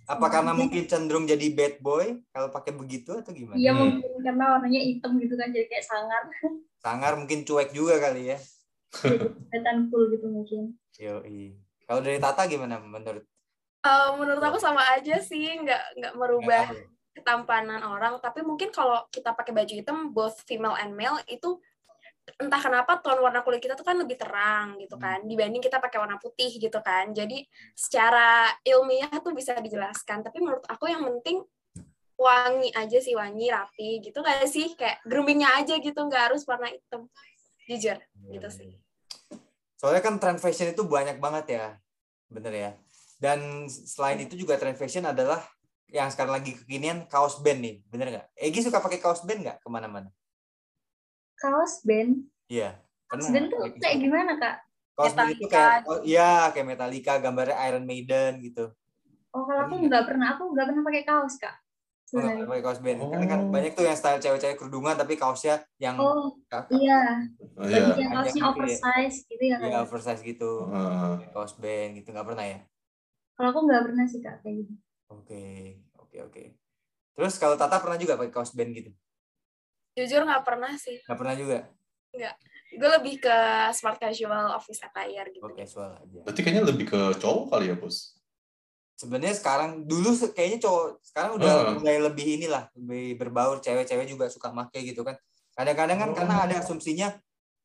Apa 0.02 0.26
karena 0.28 0.50
aja. 0.50 0.58
mungkin 0.58 0.82
cenderung 0.84 1.24
jadi 1.24 1.46
bad 1.48 1.74
boy 1.78 2.20
kalau 2.28 2.50
pakai 2.50 2.72
begitu 2.72 3.14
atau 3.14 3.30
gimana? 3.30 3.54
Iya 3.54 3.70
Hmm. 3.70 3.80
mungkin 3.94 4.10
karena 4.20 4.44
warnanya 4.50 4.80
hitam 4.82 5.14
gitu 5.16 5.34
kan 5.34 5.48
jadi 5.48 5.66
kayak 5.66 5.84
sangar. 5.84 6.22
Sangar 6.82 7.14
mungkin 7.14 7.46
cuek 7.46 7.70
juga 7.70 7.96
kali 7.98 8.26
ya. 8.28 8.38
kelihatan 8.92 9.88
cool 9.88 10.10
gitu 10.10 10.26
mungkin. 10.26 10.74
Yoi. 10.98 11.54
Kalau 11.82 12.00
dari 12.00 12.18
Tata 12.18 12.44
gimana 12.44 12.76
menurut? 12.76 13.22
Eh, 13.82 14.10
menurut 14.14 14.38
aku 14.38 14.62
sama 14.62 14.78
aja 14.94 15.18
sih 15.18 15.58
nggak 15.58 15.98
nggak 15.98 16.14
merubah 16.14 16.70
ketampanan 17.18 17.82
orang. 17.82 18.22
Tapi 18.22 18.46
mungkin 18.46 18.70
kalau 18.70 19.02
kita 19.10 19.34
pakai 19.34 19.50
baju 19.50 19.74
hitam 19.74 19.98
both 20.14 20.38
female 20.46 20.78
and 20.78 20.94
male 20.94 21.18
itu 21.26 21.58
entah 22.38 22.62
kenapa 22.62 23.02
tone 23.02 23.18
warna 23.18 23.42
kulit 23.42 23.58
kita 23.58 23.74
tuh 23.74 23.82
kan 23.82 23.98
lebih 23.98 24.14
terang 24.14 24.78
gitu 24.78 24.94
kan 24.94 25.26
dibanding 25.26 25.58
kita 25.58 25.82
pakai 25.82 25.98
warna 25.98 26.14
putih 26.22 26.54
gitu 26.62 26.78
kan. 26.78 27.10
Jadi 27.10 27.42
secara 27.74 28.54
ilmiah 28.62 29.10
tuh 29.18 29.34
bisa 29.34 29.58
dijelaskan. 29.58 30.22
Tapi 30.22 30.38
menurut 30.38 30.62
aku 30.70 30.86
yang 30.86 31.02
penting 31.02 31.42
wangi 32.14 32.70
aja 32.78 33.02
sih 33.02 33.18
wangi 33.18 33.50
rapi 33.50 33.98
gitu 33.98 34.22
nggak 34.22 34.46
sih? 34.46 34.78
Kayak 34.78 35.02
groomingnya 35.02 35.58
aja 35.58 35.74
gitu 35.82 35.98
nggak 35.98 36.30
harus 36.30 36.46
warna 36.46 36.70
hitam. 36.70 37.10
Jujur 37.66 37.98
gitu 38.30 38.46
sih. 38.46 38.78
Soalnya 39.74 40.06
kan 40.06 40.22
trend 40.22 40.38
fashion 40.38 40.70
itu 40.70 40.86
banyak 40.86 41.18
banget 41.18 41.58
ya. 41.58 41.66
Bener 42.30 42.54
ya. 42.54 42.70
Dan 43.22 43.70
selain 43.70 44.18
itu 44.18 44.34
juga 44.34 44.58
trend 44.58 44.74
fashion 44.74 45.06
adalah 45.06 45.38
yang 45.86 46.10
sekarang 46.10 46.42
lagi 46.42 46.58
kekinian 46.58 47.06
kaos 47.06 47.38
band 47.38 47.62
nih. 47.62 47.74
Bener 47.86 48.06
nggak? 48.10 48.26
Egi 48.34 48.66
suka 48.66 48.82
pakai 48.82 48.98
kaos 48.98 49.22
band 49.22 49.46
nggak 49.46 49.58
ke 49.62 49.68
mana-mana? 49.70 50.10
Kaos 51.38 51.86
band. 51.86 52.26
Iya. 52.50 52.82
Kaos 53.06 53.30
band 53.30 53.46
tuh 53.46 53.58
pakai 53.62 53.78
kayak 53.78 53.98
gimana 54.02 54.32
kak? 54.42 54.56
Kaos 54.98 55.14
band 55.14 55.30
itu 55.38 55.46
Metallica 55.46 55.54
kayak, 55.54 55.70
gitu. 55.78 55.90
oh, 55.94 56.00
iya 56.02 56.30
kayak 56.50 56.66
Metallica, 56.66 57.12
gambarnya 57.22 57.56
Iron 57.70 57.84
Maiden 57.86 58.32
gitu. 58.42 58.74
Oh 59.30 59.46
kalau 59.46 59.70
aku 59.70 59.74
Iya. 59.78 59.86
nggak 59.86 60.04
pernah, 60.10 60.26
aku 60.34 60.42
nggak 60.50 60.66
pernah 60.66 60.82
pakai 60.82 61.02
kaos 61.06 61.34
kak. 61.38 61.54
Oh, 62.12 62.20
pakai 62.44 62.60
kaos 62.60 62.80
band. 62.84 62.98
Karena 63.08 63.24
kan 63.30 63.40
Oh. 63.40 63.48
banyak 63.48 63.72
tuh 63.72 63.84
yang 63.88 63.96
style 63.96 64.20
cewek-cewek 64.20 64.58
kerudungan 64.60 64.98
tapi 64.98 65.14
kaosnya 65.16 65.64
yang 65.80 65.96
Oh 65.96 66.36
kakak. 66.50 66.68
iya, 66.76 67.24
Oh, 67.56 67.64
iya. 67.64 67.96
yang 67.96 68.10
kaosnya 68.12 68.36
gitu 68.36 68.44
ya. 68.44 68.52
oversize 68.52 69.16
gitu 69.30 69.44
ya 69.48 69.56
Iya, 69.62 69.70
kak. 69.72 69.82
oversize 69.88 70.20
gitu. 70.26 70.50
Heeh. 70.68 71.14
Kaos 71.32 71.54
band 71.56 71.90
gitu 72.02 72.08
nggak 72.12 72.26
pernah 72.28 72.44
ya? 72.44 72.58
Kalau 73.42 73.58
aku 73.58 73.66
nggak 73.66 73.82
pernah 73.90 74.06
sih 74.06 74.22
kak 74.22 74.38
kayak 74.46 74.54
gitu. 74.62 74.74
Oke, 75.10 75.42
oke, 75.98 76.16
oke. 76.30 76.42
Terus 77.18 77.34
kalau 77.42 77.58
Tata 77.58 77.82
pernah 77.82 77.98
juga 77.98 78.14
pakai 78.14 78.30
kaos 78.30 78.54
band 78.54 78.70
gitu? 78.70 78.94
jujur 79.98 80.22
nggak 80.22 80.46
pernah 80.46 80.72
sih 80.78 81.02
Nggak 81.02 81.18
pernah 81.18 81.34
juga? 81.34 81.58
gue 82.72 82.90
lebih 83.02 83.18
ke 83.18 83.36
smart 83.74 83.98
casual 83.98 84.54
office 84.54 84.78
attire 84.78 85.26
gitu 85.34 85.42
Oke, 85.42 85.66
casual 85.66 85.98
aja. 85.98 86.22
Berarti 86.22 86.40
kayaknya 86.46 86.62
lebih 86.70 86.86
ke 86.86 87.00
cowok 87.18 87.50
kali 87.50 87.66
ya, 87.66 87.74
Bos? 87.74 88.14
Sebenarnya 88.94 89.34
sekarang 89.34 89.90
dulu 89.90 90.14
kayaknya 90.30 90.62
cowok 90.62 91.02
sekarang 91.02 91.30
udah 91.42 91.50
Heeh. 91.50 91.74
mulai 91.82 91.98
lebih 91.98 92.26
inilah 92.38 92.70
lebih 92.78 93.18
berbaur 93.18 93.58
cewek-cewek 93.58 94.06
juga 94.06 94.30
suka 94.30 94.54
make 94.54 94.78
gitu 94.86 95.02
kan. 95.02 95.18
Kadang-kadang 95.58 95.98
kan 95.98 96.08
Oh. 96.14 96.16
karena 96.16 96.34
ada 96.46 96.54
asumsinya 96.62 97.10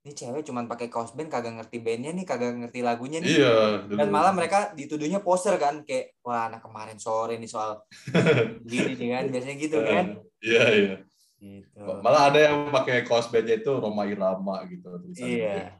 ini 0.07 0.15
cewek 0.15 0.47
cuman 0.47 0.71
pakai 0.71 0.87
kaos 0.87 1.11
band 1.11 1.27
kagak 1.27 1.59
ngerti 1.59 1.83
bandnya 1.83 2.15
nih 2.15 2.23
kagak 2.23 2.55
ngerti 2.55 2.79
lagunya 2.79 3.19
nih. 3.19 3.43
Iya. 3.43 3.55
Dan 3.91 4.07
malah 4.07 4.31
mereka 4.31 4.71
dituduhnya 4.71 5.19
poser 5.19 5.59
kan 5.59 5.83
kayak 5.83 6.15
wah 6.23 6.47
anak 6.47 6.63
kemarin 6.63 6.95
sore 6.95 7.35
nih 7.35 7.51
soal 7.51 7.83
gini 8.71 8.95
nih 8.95 9.09
kan 9.19 9.25
biasanya 9.27 9.55
gitu 9.59 9.77
kan. 9.83 10.05
Iya, 10.39 10.63
iya. 10.71 10.95
Gitu. 11.37 11.83
Malah 11.83 12.31
ada 12.31 12.39
yang 12.39 12.71
pakai 12.71 13.03
kaos 13.03 13.27
bandnya 13.27 13.59
itu 13.59 13.75
Roma 13.75 14.07
Irama 14.07 14.63
gitu. 14.71 14.87
Iya. 15.19 15.75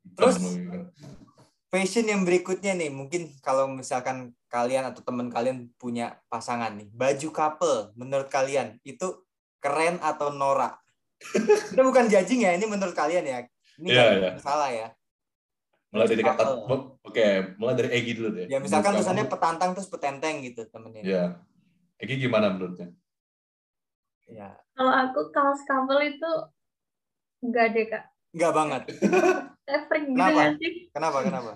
Hitam 0.00 0.16
Terus 0.16 0.36
gitu. 0.40 0.78
fashion 1.68 2.06
yang 2.08 2.24
berikutnya 2.24 2.72
nih 2.72 2.88
mungkin 2.88 3.28
kalau 3.44 3.68
misalkan 3.68 4.32
kalian 4.48 4.88
atau 4.88 5.04
teman 5.04 5.28
kalian 5.28 5.70
punya 5.78 6.18
pasangan 6.26 6.74
nih 6.74 6.88
baju 6.90 7.28
couple 7.30 7.94
menurut 7.94 8.26
kalian 8.26 8.80
itu 8.82 9.22
keren 9.62 10.00
atau 10.02 10.34
norak 10.34 10.80
itu 11.70 11.80
bukan 11.80 12.04
judging 12.06 12.40
ya 12.42 12.56
ini 12.56 12.64
menurut 12.64 12.92
kalian 12.92 13.22
ya. 13.22 13.38
Ini 13.76 13.86
nggak 13.86 14.08
iya. 14.16 14.32
salah 14.40 14.68
ya. 14.68 14.88
Mulai 15.90 16.06
dari 16.06 16.22
kata 16.22 16.42
oke 17.02 17.28
mulai 17.58 17.74
dari 17.74 17.88
Egi 17.92 18.12
dulu 18.14 18.28
deh. 18.32 18.46
Ya 18.46 18.58
misalkan 18.58 18.94
Menurut 18.94 19.02
tulisannya 19.02 19.24
kamu- 19.24 19.34
petantang 19.34 19.70
terus 19.74 19.88
petenteng 19.88 20.34
gitu 20.40 20.62
temennya 20.66 21.02
ya 21.02 21.24
Egi 21.98 22.14
gimana 22.16 22.48
menurutnya? 22.48 22.94
Ya 24.26 24.54
Kalau 24.72 24.92
aku 24.94 25.28
kaos 25.28 25.60
couple 25.64 25.98
itu 26.00 26.30
nggak 27.42 27.66
deh 27.74 27.86
kak. 27.86 28.04
nggak 28.30 28.52
banget. 28.54 28.82
Freak 29.88 30.02
gitu 30.06 30.18
Kenapa? 30.18 30.34
nggak 30.34 30.50
sih? 30.58 30.72
kenapa 30.90 31.18
kenapa? 31.22 31.52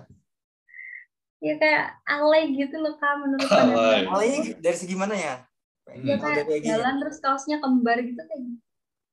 Ya 1.39 1.53
kayak 1.55 1.85
alay 2.03 2.43
gitu 2.51 2.75
loh 2.75 2.95
kak 2.95 3.15
menurut 3.19 3.47
Alay. 3.47 4.01
Alay 4.03 4.29
dari 4.55 4.75
segi 4.75 4.95
mana 4.95 5.15
ya 5.15 5.35
Ya 5.95 6.17
Kalau 6.17 6.33
kayak 6.43 6.59
ya? 6.59 6.75
jalan 6.75 6.97
terus 6.97 7.21
kaosnya 7.21 7.61
kembar 7.61 8.01
gitu 8.01 8.17
kayak 8.17 8.43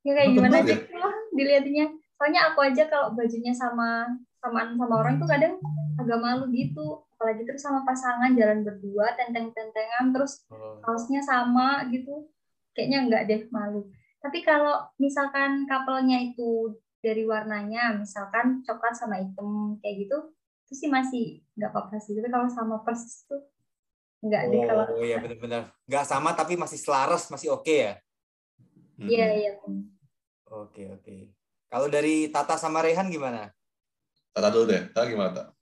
ya 0.02 0.12
kayak 0.12 0.28
Oh, 0.30 0.34
gimana 0.36 0.56
sih? 0.62 0.78
lah 0.94 1.14
dilihatnya 1.30 1.86
soalnya 2.18 2.40
aku 2.50 2.58
aja 2.62 2.86
kalau 2.86 3.14
bajunya 3.18 3.50
sama 3.50 4.06
samaan 4.38 4.74
sama 4.74 4.94
orang 4.98 5.18
tuh 5.22 5.26
kadang 5.30 5.54
agak 5.98 6.18
malu 6.18 6.50
gitu. 6.50 7.02
Apalagi 7.14 7.46
terus 7.46 7.62
sama 7.62 7.86
pasangan 7.86 8.34
jalan 8.34 8.66
berdua 8.66 9.14
tenteng-tentengan 9.14 10.10
terus 10.10 10.42
Oh, 10.50 10.78
kaosnya 10.82 11.22
sama 11.22 11.86
gitu. 11.90 12.26
Kayaknya 12.74 12.98
enggak 13.06 13.22
deh 13.30 13.42
malu. 13.54 13.86
Tapi 14.18 14.42
kalau 14.42 14.86
misalkan 14.98 15.66
couple-nya 15.66 16.18
itu 16.34 16.74
dari 17.02 17.26
warnanya 17.26 17.98
misalkan 17.98 18.62
coklat 18.62 18.94
sama 18.94 19.18
hitam 19.18 19.78
kayak 19.82 20.06
gitu 20.06 20.18
itu 20.66 20.72
sih 20.78 20.90
masih 20.90 21.42
nggak 21.54 21.70
apa-apa 21.70 21.98
sih. 22.02 22.14
Tapi 22.18 22.30
kalau 22.30 22.46
sama 22.50 22.82
persis 22.82 23.26
tuh 23.26 23.42
enggak 24.22 24.50
deh 24.50 24.62
kalau 24.66 24.86
oh 24.86 25.02
iya 25.02 25.18
benar-benar 25.18 25.74
nggak 25.90 26.06
sama 26.06 26.30
tapi 26.34 26.54
masih 26.54 26.78
selaras 26.78 27.26
masih 27.26 27.50
oke 27.50 27.74
ya 27.74 27.98
iya 29.00 29.26
Mm-mm. 29.32 29.40
iya. 29.40 29.52
Oke 30.52 30.88
oke. 30.92 31.16
Kalau 31.72 31.88
dari 31.88 32.28
Tata 32.28 32.60
sama 32.60 32.84
Rehan 32.84 33.08
gimana? 33.08 33.48
Tata 34.32 34.48
dulu 34.52 34.68
deh. 34.68 34.92
Tata 34.92 35.08
gimana 35.08 35.30
Tata? 35.32 35.52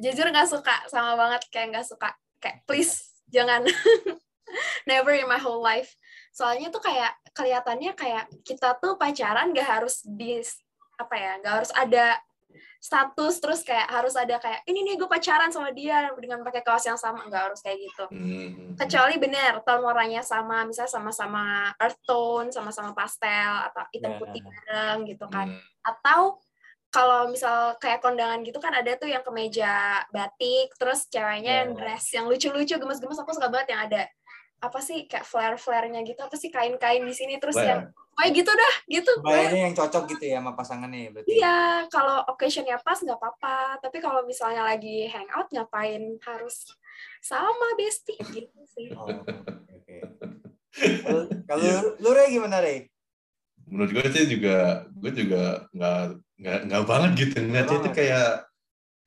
Jujur 0.00 0.28
nggak 0.28 0.48
suka 0.48 0.76
sama 0.88 1.16
banget 1.16 1.48
kayak 1.48 1.76
nggak 1.76 1.86
suka. 1.88 2.12
Kayak 2.40 2.64
please 2.68 3.16
jangan. 3.32 3.64
Never 4.88 5.14
in 5.14 5.28
my 5.30 5.40
whole 5.40 5.62
life. 5.62 5.94
Soalnya 6.34 6.68
tuh 6.68 6.82
kayak 6.82 7.16
kelihatannya 7.32 7.92
kayak 7.94 8.28
kita 8.44 8.76
tuh 8.82 9.00
pacaran 9.00 9.52
nggak 9.54 9.68
harus 9.80 10.04
di 10.04 10.42
apa 11.00 11.14
ya 11.16 11.32
nggak 11.40 11.54
harus 11.64 11.72
ada 11.72 12.20
status 12.80 13.34
terus 13.38 13.60
kayak 13.60 13.86
harus 13.86 14.16
ada 14.16 14.40
kayak 14.40 14.64
ini 14.64 14.80
nih 14.82 14.94
gue 14.96 15.04
pacaran 15.04 15.52
sama 15.52 15.68
dia 15.70 16.08
dengan 16.16 16.40
pakai 16.40 16.64
kaos 16.64 16.84
yang 16.84 16.96
sama 16.96 17.28
nggak 17.28 17.42
harus 17.52 17.60
kayak 17.60 17.78
gitu 17.78 18.04
Hmm. 18.08 18.72
kecuali 18.74 19.20
bener 19.20 19.60
tone 19.62 19.84
warnanya 19.84 20.24
sama 20.24 20.64
misalnya 20.64 20.88
sama-sama 20.88 21.70
earth 21.76 22.00
tone 22.02 22.48
sama-sama 22.48 22.96
pastel 22.96 23.52
atau 23.68 23.84
hitam 23.92 24.16
Ya. 24.16 24.18
putih 24.18 24.40
bareng 24.42 24.98
gitu 25.04 25.24
kan 25.28 25.46
Hmm. 25.46 25.60
atau 25.84 26.20
kalau 26.90 27.30
misal 27.30 27.78
kayak 27.78 28.02
kondangan 28.02 28.42
gitu 28.42 28.58
kan 28.58 28.74
ada 28.74 28.98
tuh 28.98 29.06
yang 29.06 29.22
kemeja 29.22 30.02
batik 30.10 30.74
terus 30.74 31.06
ceweknya 31.06 31.62
yang 31.62 31.70
Ya. 31.72 31.76
dress 31.78 32.10
yang 32.10 32.26
lucu-lucu 32.26 32.74
gemes-gemes 32.74 33.20
aku 33.20 33.30
suka 33.30 33.46
banget 33.46 33.76
yang 33.76 33.86
ada 33.86 34.10
apa 34.60 34.78
sih 34.78 35.04
kayak 35.04 35.24
flare-flare-nya 35.24 36.00
gitu 36.02 36.20
apa 36.20 36.34
sih 36.34 36.48
kain-kain 36.48 37.00
di 37.00 37.10
sini 37.10 37.36
terus 37.36 37.56
yang 37.56 37.88
kayak 38.12 38.32
gitu 38.34 38.50
dah 38.50 38.74
gitu 38.86 39.10
Bayarnya 39.18 39.62
yang 39.64 39.74
cocok 39.74 40.04
gitu 40.06 40.24
ya 40.26 40.36
sama 40.36 40.52
pasangannya 40.52 41.00
ya 41.00 41.10
berarti. 41.10 41.30
iya 41.30 41.56
kalau 41.86 42.20
occasionnya 42.26 42.76
pas 42.78 42.96
nggak 42.96 43.16
apa-apa 43.16 43.56
tapi 43.78 43.98
kalau 43.98 44.20
misalnya 44.22 44.60
lagi 44.62 45.08
hangout 45.08 45.48
ngapain 45.48 46.00
harus 46.22 46.68
sama 47.18 47.72
bestie 47.74 48.20
gitu 48.36 48.60
sih 48.68 48.92
Oh, 48.92 49.08
oke. 49.08 49.96
Kalau- 51.00 51.28
Kalau 51.48 51.64
lu 51.96 52.10
Re 52.10 52.28
gimana 52.28 52.60
Re? 52.60 52.86
menurut 53.64 53.90
gue 53.92 54.02
sih 54.10 54.26
juga 54.28 54.82
gue 54.90 55.12
juga 55.14 55.64
nggak 55.70 56.00
nggak 56.36 56.58
nggak 56.66 56.82
banget 56.84 57.10
gitu 57.16 57.36
ngeliatnya 57.40 57.64
itu 57.70 57.80
banget. 57.80 57.96
kayak 57.96 58.28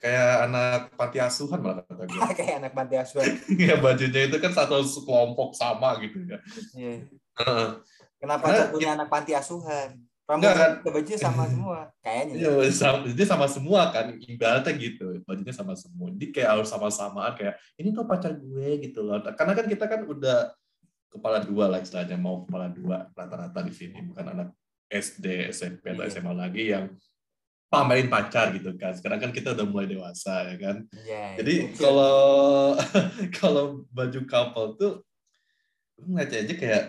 kayak 0.03 0.51
anak 0.51 0.91
panti 0.99 1.17
asuhan 1.23 1.63
malah 1.63 1.79
kata 1.87 2.03
gue 2.03 2.19
Kayak 2.43 2.55
anak 2.59 2.73
panti 2.75 2.95
asuhan. 2.99 3.31
ya 3.71 3.75
bajunya 3.79 4.21
itu 4.27 4.37
kan 4.43 4.51
satu 4.51 4.83
kelompok 5.07 5.55
sama 5.55 5.95
gitu 6.03 6.19
ya 6.27 6.37
Iya. 6.75 7.07
Kenapa 8.19 8.45
Cak 8.51 8.75
punya 8.75 8.99
anak 8.99 9.07
panti 9.07 9.31
asuhan? 9.31 9.95
Enggak, 10.23 10.55
kan? 10.55 10.71
Rambutnya 10.79 10.91
bajunya 10.95 11.19
sama 11.19 11.43
semua. 11.51 11.79
Kayaknya. 11.99 12.33
Iya, 12.39 12.51
sama, 12.71 12.97
dia 13.11 13.27
sama 13.27 13.47
semua 13.51 13.81
kan, 13.91 14.05
ibaratnya 14.15 14.71
gitu, 14.79 15.05
bajunya 15.27 15.51
sama 15.51 15.75
semua. 15.75 16.07
Jadi 16.15 16.25
kayak 16.31 16.49
harus 16.55 16.67
sama-samaan 16.71 17.35
kayak 17.35 17.59
ini 17.75 17.91
tuh 17.91 18.07
pacar 18.07 18.31
gue 18.31 18.69
gitu 18.79 19.03
loh. 19.03 19.19
Karena 19.19 19.51
kan 19.51 19.65
kita 19.67 19.85
kan 19.91 20.07
udah 20.07 20.55
kepala 21.11 21.43
dua 21.43 21.67
lah 21.67 21.79
istilahnya 21.83 22.15
mau 22.15 22.47
kepala 22.47 22.71
dua 22.71 23.11
rata-rata 23.11 23.59
di 23.67 23.73
sini, 23.75 23.99
bukan 23.99 24.25
anak 24.31 24.47
SD, 24.87 25.51
SMP 25.51 25.91
atau 25.91 26.07
Iya. 26.07 26.11
SMA 26.15 26.33
lagi 26.33 26.63
yang 26.71 26.85
pamerin 27.73 28.05
pacar 28.05 28.53
gitu 28.53 28.77
kan. 28.77 28.93
Sekarang 28.93 29.17
kan 29.17 29.31
kita 29.33 29.57
udah 29.57 29.65
mulai 29.65 29.89
dewasa 29.89 30.53
ya 30.53 30.55
kan. 30.61 30.85
Iya. 30.93 31.41
Jadi 31.41 31.53
iya. 31.65 31.77
kalau 31.81 32.17
kalau 33.41 33.63
baju 33.89 34.19
couple 34.29 34.69
tuh 34.77 34.93
ngeliatnya 35.97 36.39
aja 36.45 36.53
kayak 36.53 36.83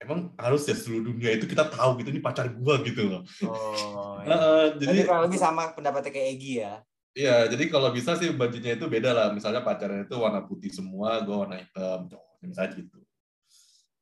emang 0.00 0.32
harus 0.40 0.64
ya 0.64 0.76
seluruh 0.76 1.12
dunia 1.12 1.36
itu 1.36 1.44
kita 1.44 1.68
tahu 1.68 2.00
gitu 2.00 2.08
ini 2.16 2.24
pacar 2.24 2.48
gua 2.56 2.80
gitu 2.80 3.04
loh. 3.04 3.22
Oh, 3.44 4.16
iya. 4.24 4.32
Heeh, 4.32 4.64
Jadi 4.80 4.96
kurang 5.04 5.28
lebih 5.28 5.40
sama 5.40 5.76
pendapatnya 5.76 6.08
kayak 6.08 6.28
Egi 6.40 6.54
ya. 6.64 6.74
Iya, 7.16 7.48
jadi 7.48 7.72
kalau 7.72 7.96
bisa 7.96 8.12
sih 8.20 8.28
bajunya 8.36 8.76
itu 8.76 8.84
beda 8.92 9.16
lah. 9.16 9.28
Misalnya 9.32 9.64
pacarnya 9.64 10.04
itu 10.04 10.20
warna 10.20 10.44
putih 10.44 10.68
semua, 10.68 11.24
gue 11.24 11.32
warna 11.32 11.56
hitam, 11.56 12.12
cowoknya 12.12 12.44
misalnya 12.44 12.70
gitu. 12.76 12.98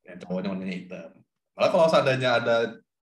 Ya, 0.03 0.19
cowoknya 0.19 0.51
warnanya 0.51 0.75
hitam. 0.75 1.11
Malah 1.55 1.71
kalau 1.71 1.87
seandainya 1.87 2.43
ada 2.43 2.57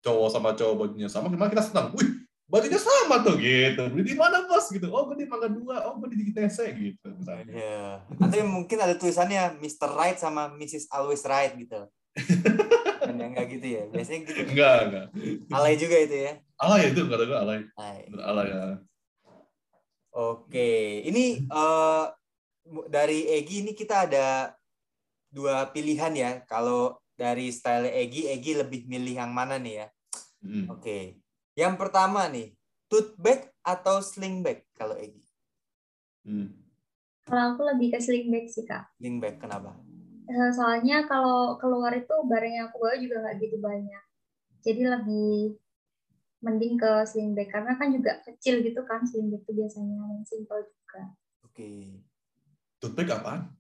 cowok 0.04 0.28
sama 0.28 0.52
cowok 0.52 0.76
bajunya 0.84 1.08
sama, 1.08 1.32
gimana 1.32 1.48
kita 1.48 1.64
senang? 1.64 1.96
Wih, 1.96 2.21
bajunya 2.52 2.80
sama 2.80 3.24
tuh 3.24 3.40
gitu. 3.40 3.88
Beli 3.88 4.12
di 4.12 4.16
mana 4.20 4.44
bos 4.44 4.68
gitu? 4.68 4.92
Oh, 4.92 5.08
gue 5.08 5.24
di 5.24 5.26
Mangga 5.26 5.48
Dua, 5.48 5.88
oh 5.88 5.96
gue 6.04 6.12
di 6.12 6.36
ITC 6.36 6.58
gitu. 6.76 7.08
Misalnya. 7.16 7.48
Iya. 7.48 7.86
Atau 8.20 8.44
mungkin 8.44 8.78
ada 8.84 8.94
tulisannya 9.00 9.56
Mr. 9.64 9.90
Right 9.96 10.20
sama 10.20 10.52
Mrs. 10.60 10.92
Always 10.92 11.24
Right 11.24 11.56
gitu. 11.56 11.88
Yang 13.08 13.30
enggak 13.32 13.48
gitu 13.56 13.68
ya. 13.72 13.84
Biasanya 13.88 14.20
gitu. 14.28 14.40
Enggak, 14.52 14.78
enggak. 14.84 15.08
Alay 15.56 15.74
juga 15.80 15.96
itu 16.04 16.16
ya. 16.28 16.32
Alay 16.60 16.82
itu 16.92 17.02
kata 17.08 17.24
gue 17.24 17.38
alay. 17.40 17.60
Alay. 17.80 18.04
Alay 18.20 18.48
ya. 18.52 18.64
Oke, 20.12 21.00
ini 21.08 21.48
eh, 21.48 22.06
dari 22.92 23.32
Egi 23.32 23.64
ini 23.64 23.72
kita 23.72 24.12
ada 24.12 24.52
dua 25.32 25.72
pilihan 25.72 26.12
ya. 26.12 26.32
Kalau 26.44 27.00
dari 27.16 27.48
style 27.48 27.88
Egi, 27.88 28.28
Egi 28.28 28.60
lebih 28.60 28.92
milih 28.92 29.24
yang 29.24 29.32
mana 29.32 29.56
nih 29.56 29.86
ya? 29.86 29.88
Hmm. 30.44 30.68
Oke. 30.68 31.21
Yang 31.62 31.76
pertama 31.78 32.26
nih, 32.26 32.58
tote 32.90 33.14
bag 33.22 33.54
atau 33.62 34.02
sling 34.02 34.42
bag 34.42 34.66
kalau 34.74 34.98
Egi? 34.98 35.22
Hmm. 36.26 36.58
Kalau 37.22 37.54
aku 37.54 37.62
lebih 37.70 37.94
ke 37.94 38.00
sling 38.02 38.34
bag 38.34 38.50
sih 38.50 38.66
kak. 38.66 38.90
Sling 38.98 39.22
bag 39.22 39.38
kenapa? 39.38 39.78
Eh, 40.26 40.50
Soalnya 40.58 41.06
kalau 41.06 41.62
keluar 41.62 41.94
itu 41.94 42.10
barang 42.10 42.54
yang 42.58 42.66
aku 42.74 42.82
bawa 42.82 42.98
juga 42.98 43.16
nggak 43.22 43.36
gitu 43.46 43.58
banyak. 43.62 44.04
Jadi 44.66 44.82
lebih 44.90 45.54
mending 46.42 46.82
ke 46.82 47.06
sling 47.06 47.38
bag 47.38 47.54
karena 47.54 47.78
kan 47.78 47.94
juga 47.94 48.18
kecil 48.26 48.66
gitu 48.66 48.82
kan 48.90 49.06
sling 49.06 49.30
bag 49.30 49.46
itu 49.46 49.54
biasanya 49.54 50.02
yang 50.02 50.26
simple 50.26 50.66
juga. 50.66 51.14
Oke. 51.46 52.02
Tote 52.82 52.98
bag 52.98 53.22
apaan? 53.22 53.54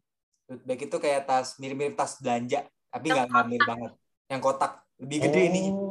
Tote 0.49 0.65
bag 0.65 0.81
itu 0.81 0.97
kayak 0.97 1.29
tas 1.29 1.61
mirip-mirip 1.61 1.93
tas 1.93 2.17
belanja, 2.17 2.65
tapi 2.89 3.13
nggak 3.13 3.29
mirip 3.45 3.61
banget. 3.61 3.93
Yang 4.25 4.41
kotak 4.41 4.73
lebih 4.97 5.17
gede 5.29 5.41
ini. 5.53 5.90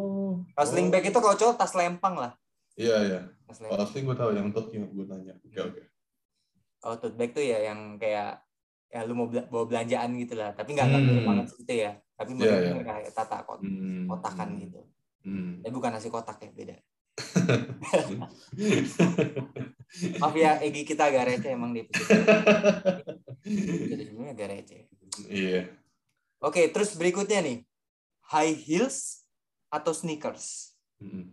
Oh. 0.50 0.62
Kalau 0.62 0.66
sling 0.66 0.88
bag 0.90 1.04
itu 1.04 1.14
kalau 1.14 1.36
cowok 1.36 1.54
tas 1.56 1.72
lempang 1.72 2.14
lah. 2.14 2.32
Iya, 2.74 2.96
iya. 3.06 3.20
Kalau 3.46 3.86
sling 3.86 4.04
gue 4.04 4.16
tahu 4.16 4.30
yang 4.34 4.50
tote 4.50 4.74
yang 4.74 4.86
gue 4.86 5.04
nanya. 5.06 5.34
Oke, 5.40 5.58
oke. 5.60 5.82
Oh, 6.82 6.94
tote 6.96 7.14
bag 7.14 7.30
tuh 7.30 7.42
ya 7.42 7.58
yang 7.62 7.96
kayak 7.96 8.42
ya 8.90 9.06
lu 9.06 9.14
mau 9.14 9.30
bela- 9.30 9.46
bawa 9.46 9.64
belanjaan 9.64 10.10
gitu 10.18 10.34
lah, 10.34 10.50
tapi 10.50 10.74
nggak 10.74 10.88
Hmm. 10.90 11.22
banget 11.22 11.46
gitu 11.54 11.72
ya. 11.78 11.92
Tapi 12.18 12.30
Iya, 12.36 12.74
bener 12.74 12.84
kayak 12.84 13.12
tata 13.14 13.46
kot 13.46 13.62
Hmm. 13.62 14.04
kotakan 14.04 14.58
gitu. 14.58 14.80
Hmm. 15.22 15.62
Eh 15.62 15.70
bukan 15.70 15.94
nasi 15.94 16.10
kotak 16.10 16.42
ya, 16.42 16.50
beda. 16.50 16.76
Maaf 20.20 20.34
ya, 20.34 20.56
Egi 20.58 20.82
kita 20.84 21.10
agak 21.10 21.26
receh 21.28 21.50
emang 21.52 21.74
di 21.74 21.82
episode. 21.82 22.24
Agak 24.30 24.48
receh. 24.48 24.80
Iya. 25.26 25.68
Oke, 26.40 26.70
terus 26.70 26.94
berikutnya 26.94 27.42
nih. 27.42 27.58
High 28.30 28.54
heels 28.56 29.19
atau 29.70 29.94
sneakers? 29.94 30.74
Hmm. 30.98 31.30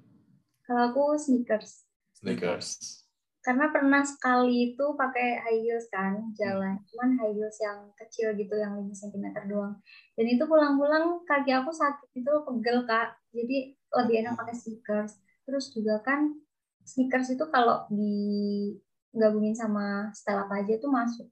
Kalau 0.64 0.94
aku 0.94 1.04
sneakers. 1.18 1.84
Sneakers. 2.14 3.02
Karena 3.42 3.72
pernah 3.72 4.04
sekali 4.04 4.76
itu 4.76 4.86
pakai 5.00 5.40
high 5.40 5.64
heels 5.64 5.88
kan 5.88 6.20
jalan, 6.36 6.84
cuman 6.92 7.16
high 7.16 7.32
heels 7.32 7.56
yang 7.64 7.88
kecil 7.96 8.36
gitu 8.36 8.60
yang 8.60 8.76
5 8.76 8.92
cm 8.92 9.48
doang. 9.48 9.80
Dan 10.20 10.26
itu 10.28 10.44
pulang-pulang 10.44 11.24
kaki 11.24 11.56
aku 11.56 11.72
sakit 11.72 12.12
itu 12.12 12.32
pegel 12.44 12.84
kak. 12.84 13.16
Jadi 13.32 13.72
lebih 13.74 14.16
enak 14.28 14.36
pakai 14.36 14.52
sneakers. 14.52 15.16
Terus 15.48 15.72
juga 15.72 16.04
kan 16.04 16.36
sneakers 16.84 17.32
itu 17.32 17.48
kalau 17.48 17.88
digabungin 17.88 19.56
sama 19.56 20.12
style 20.12 20.44
apa 20.44 20.68
aja 20.68 20.76
tuh 20.76 20.92
masuk. 20.92 21.32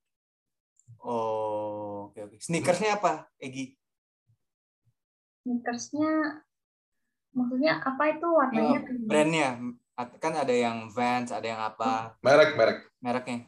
Oh, 1.03 2.09
oke 2.09 2.31
oke. 2.31 2.37
Sneakersnya 2.39 2.95
apa, 2.95 3.27
Egi? 3.43 3.75
Sneakersnya 5.43 6.41
maksudnya 7.35 7.83
apa 7.83 8.03
itu 8.15 8.27
warnanya? 8.27 8.79
Oh, 8.81 9.05
brandnya 9.05 9.49
kan 10.19 10.33
ada 10.35 10.51
yang 10.51 10.87
Vans, 10.91 11.31
ada 11.31 11.45
yang 11.47 11.61
apa 11.61 12.15
Merek, 12.19 12.55
merek. 12.59 12.77
mereknya? 12.99 13.39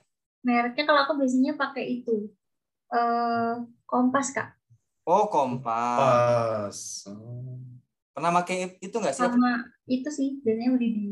Mereknya 0.44 0.84
kalau 0.88 1.00
aku 1.08 1.14
biasanya 1.20 1.56
pakai 1.56 2.04
itu. 2.04 2.32
eh 2.88 3.54
kompas 3.84 4.32
kak. 4.32 4.56
Oh, 5.08 5.28
Kompas. 5.32 6.00
Pas. 6.00 6.78
Oh. 7.12 7.60
Pernah 8.12 8.32
pakai 8.44 8.76
itu 8.80 8.96
nggak 8.96 9.16
sih? 9.16 9.24
Sama 9.24 9.64
itu 9.88 10.10
sih 10.12 10.40
biasanya 10.44 10.72
beli 10.76 10.88
di 10.92 11.06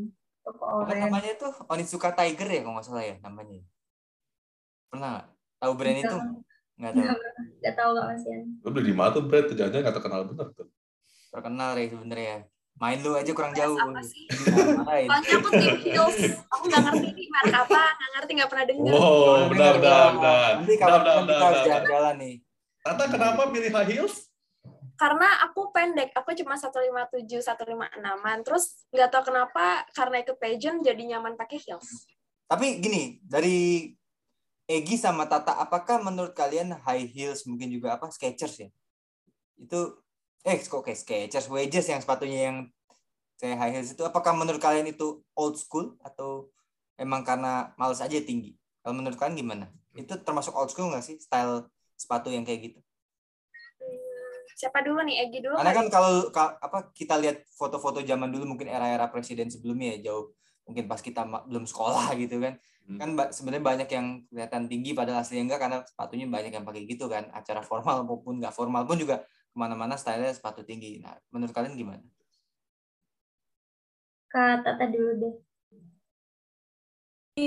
toko 0.43 0.63
Apa 0.83 0.91
oren. 0.91 0.99
namanya 1.07 1.31
tuh 1.39 1.51
Onitsuka 1.67 2.11
Tiger 2.15 2.47
ya 2.47 2.59
kalau 2.63 2.75
nggak 2.79 2.87
salah 2.87 3.03
ya 3.03 3.15
namanya. 3.23 3.59
Pernah 4.91 5.07
nggak? 5.15 5.25
Tahu 5.59 5.71
brand 5.75 5.99
itu? 5.99 6.17
Nggak 6.75 6.91
tahu. 6.91 7.03
Nggak, 7.59 7.73
tahu 7.75 7.89
kak 7.95 8.05
Masian. 8.11 8.41
Lu 8.63 8.69
beli 8.71 8.83
di 8.91 8.95
mana 8.95 9.09
tuh? 9.15 9.23
Tuh 9.27 9.55
Jangan-jangan 9.55 9.83
nggak 9.83 9.95
terkenal 9.99 10.21
bener 10.31 10.47
tuh. 10.55 10.67
Terkenal 11.31 11.71
ya 11.75 11.85
sebenarnya. 11.91 12.37
Main 12.75 12.99
lu 12.99 13.15
aja 13.15 13.31
kurang 13.31 13.55
jauh. 13.55 13.79
apa 13.79 14.03
sih? 14.03 14.27
Soalnya 14.27 15.31
aku 15.39 15.49
tim 15.55 15.75
heels, 15.79 16.17
aku 16.51 16.63
nggak 16.67 16.83
ngerti 16.91 17.07
ini 17.15 17.23
merek 17.31 17.55
apa, 17.55 17.81
nggak 17.87 18.11
ngerti, 18.19 18.31
nggak 18.35 18.49
pernah 18.51 18.65
dengar. 18.67 18.91
Wow, 18.91 19.47
benar, 19.47 19.73
benar, 19.79 20.05
benar. 20.11 20.51
Nanti 20.59 20.73
kalau 20.75 20.97
Benar, 20.99 20.99
benar, 20.99 21.15
kita 21.15 21.23
benar, 21.23 21.39
harus 21.39 21.55
benar. 21.55 21.67
jalan-jalan 21.71 22.15
nih. 22.19 22.35
Tata 22.83 23.03
kenapa 23.07 23.41
pilih 23.47 23.71
high 23.71 23.87
heels? 23.87 24.15
Karena 24.95 25.27
aku 25.43 25.61
pendek, 25.71 26.09
aku 26.15 26.29
cuma 26.35 26.55
157, 26.55 27.43
156-an. 27.43 28.37
Terus 28.43 28.63
nggak 28.91 29.09
tahu 29.11 29.23
kenapa, 29.31 29.65
karena 29.95 30.15
ikut 30.23 30.35
pageant 30.35 30.79
jadi 30.83 31.03
nyaman 31.15 31.39
pakai 31.39 31.57
heels. 31.63 32.07
Tapi 32.47 32.79
gini, 32.83 33.23
dari 33.23 33.87
Egi 34.65 34.97
sama 34.97 35.29
Tata, 35.29 35.55
apakah 35.61 36.01
menurut 36.03 36.35
kalian 36.35 36.75
high 36.83 37.07
heels 37.07 37.47
mungkin 37.47 37.71
juga 37.71 37.95
apa 37.95 38.11
Skechers 38.11 38.67
ya? 38.67 38.69
Itu 39.55 39.99
eh 40.45 40.57
kok 40.61 40.81
kayak 40.85 40.99
Skechers, 41.01 41.47
wedges 41.49 41.85
yang 41.89 42.01
sepatunya 42.03 42.39
yang 42.51 42.57
kayak 43.41 43.57
high 43.59 43.73
heels 43.75 43.91
itu 43.91 44.03
apakah 44.05 44.31
menurut 44.37 44.61
kalian 44.61 44.87
itu 44.87 45.19
old 45.35 45.55
school 45.59 45.97
atau 46.05 46.47
emang 46.95 47.25
karena 47.25 47.73
males 47.75 47.99
aja 47.99 48.15
tinggi? 48.21 48.55
Kalau 48.85 48.93
menurut 48.95 49.17
kalian 49.17 49.35
gimana? 49.35 49.65
Itu 49.97 50.15
termasuk 50.21 50.53
old 50.53 50.69
school 50.71 50.93
nggak 50.93 51.03
sih 51.03 51.17
style 51.17 51.67
sepatu 51.97 52.29
yang 52.29 52.45
kayak 52.45 52.71
gitu? 52.71 52.79
Hmm, 53.81 54.39
Siapa 54.55 54.79
dulu 54.85 55.01
nih? 55.03 55.27
Egi 55.27 55.39
dulu 55.43 55.55
Karena 55.57 55.73
kan 55.73 55.87
kalau 55.91 56.11
ka- 56.31 56.55
apa 56.61 56.93
kita 56.93 57.17
lihat 57.19 57.43
foto-foto 57.57 57.99
zaman 58.05 58.29
dulu 58.31 58.55
mungkin 58.55 58.69
era-era 58.69 59.09
presiden 59.09 59.49
sebelumnya 59.51 59.97
ya 59.97 60.13
jauh 60.13 60.31
mungkin 60.65 60.85
pas 60.89 61.01
kita 61.01 61.25
belum 61.49 61.65
sekolah 61.65 62.13
gitu 62.21 62.37
kan 62.41 62.55
Hmm. 62.85 63.01
kan 63.01 63.09
sebenarnya 63.33 63.65
banyak 63.65 63.89
yang 63.97 64.07
kelihatan 64.29 64.69
tinggi 64.69 64.93
padahal 64.93 65.25
aslinya 65.25 65.49
enggak 65.49 65.57
karena 65.57 65.77
sepatunya 65.89 66.29
banyak 66.29 66.53
yang 66.53 66.61
pakai 66.69 66.85
gitu 66.85 67.09
kan 67.09 67.33
acara 67.33 67.65
formal 67.65 68.05
maupun 68.05 68.37
nggak 68.37 68.53
formal 68.53 68.85
pun 68.85 69.01
juga 69.01 69.25
ke 69.55 69.57
mana-mana 69.57 69.95
stylenya 69.95 70.35
sepatu 70.35 70.67
tinggi 70.67 70.99
nah 70.99 71.15
menurut 71.31 71.55
kalian 71.55 71.79
gimana 71.79 72.03
Kak 74.35 74.67
Tata 74.67 74.91
dulu 74.91 75.11
deh. 75.15 75.35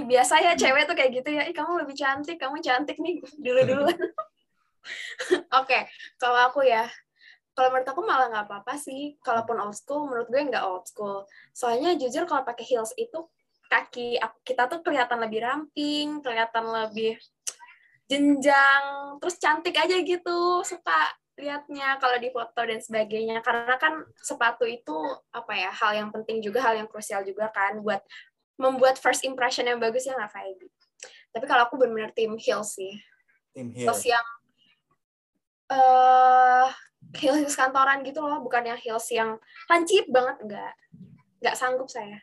Biasa 0.08 0.40
ya 0.40 0.56
cewek 0.56 0.88
tuh 0.88 0.96
kayak 0.96 1.20
gitu 1.20 1.36
ya. 1.36 1.44
Ih, 1.44 1.52
kamu 1.52 1.84
lebih 1.84 2.00
cantik, 2.00 2.40
kamu 2.40 2.64
cantik 2.64 2.96
nih 2.96 3.20
dulu-dulu. 3.36 3.92
Oke, 5.60 5.84
kalau 6.16 6.48
aku 6.48 6.64
ya, 6.64 6.88
kalau 7.52 7.76
menurut 7.76 7.92
aku 7.92 8.00
malah 8.08 8.32
nggak 8.32 8.46
apa-apa 8.48 8.80
sih. 8.80 9.20
Kalaupun 9.20 9.60
old 9.60 9.76
school, 9.76 10.08
menurut 10.08 10.32
gue 10.32 10.48
nggak 10.48 10.64
old 10.64 10.88
school. 10.88 11.28
Soalnya 11.52 11.92
jujur 12.00 12.24
kalau 12.24 12.40
pakai 12.40 12.64
heels 12.64 12.96
itu 12.96 13.28
kaki 13.68 14.16
aku- 14.16 14.40
kita 14.48 14.64
tuh 14.64 14.80
kelihatan 14.80 15.20
lebih 15.20 15.44
ramping, 15.44 16.24
kelihatan 16.24 16.72
lebih 16.72 17.20
jenjang, 18.08 18.84
terus 19.20 19.36
cantik 19.36 19.76
aja 19.76 20.00
gitu. 20.00 20.64
Suka 20.64 21.04
liatnya 21.38 21.96
kalau 22.02 22.18
di 22.18 22.28
foto 22.34 22.60
dan 22.66 22.82
sebagainya. 22.82 23.40
Karena 23.40 23.78
kan 23.78 24.02
sepatu 24.18 24.66
itu 24.66 24.94
apa 25.30 25.54
ya 25.54 25.70
hal 25.70 25.92
yang 26.04 26.10
penting 26.10 26.42
juga, 26.42 26.60
hal 26.60 26.74
yang 26.76 26.90
krusial 26.90 27.22
juga 27.22 27.48
kan 27.54 27.78
buat 27.80 28.02
membuat 28.58 28.98
first 28.98 29.22
impression 29.22 29.64
yang 29.64 29.78
bagus 29.78 30.04
ya 30.04 30.18
nggak 30.18 30.34
Faibi. 30.34 30.66
Tapi 31.30 31.44
kalau 31.46 31.70
aku 31.70 31.78
benar-benar 31.78 32.10
tim 32.12 32.34
heels 32.36 32.74
sih. 32.74 32.98
tim 33.54 33.70
heel 33.72 33.90
Heels 33.90 34.02
yang 34.04 34.26
eh 35.70 36.66
heels, 37.16 37.38
heels 37.44 37.56
kantoran 37.56 38.02
gitu 38.02 38.20
loh, 38.20 38.42
bukan 38.42 38.66
yang 38.66 38.78
heels 38.80 39.06
yang 39.14 39.38
lancip 39.70 40.04
banget 40.10 40.36
enggak. 40.42 40.74
Enggak 41.38 41.54
sanggup 41.56 41.88
saya. 41.88 42.18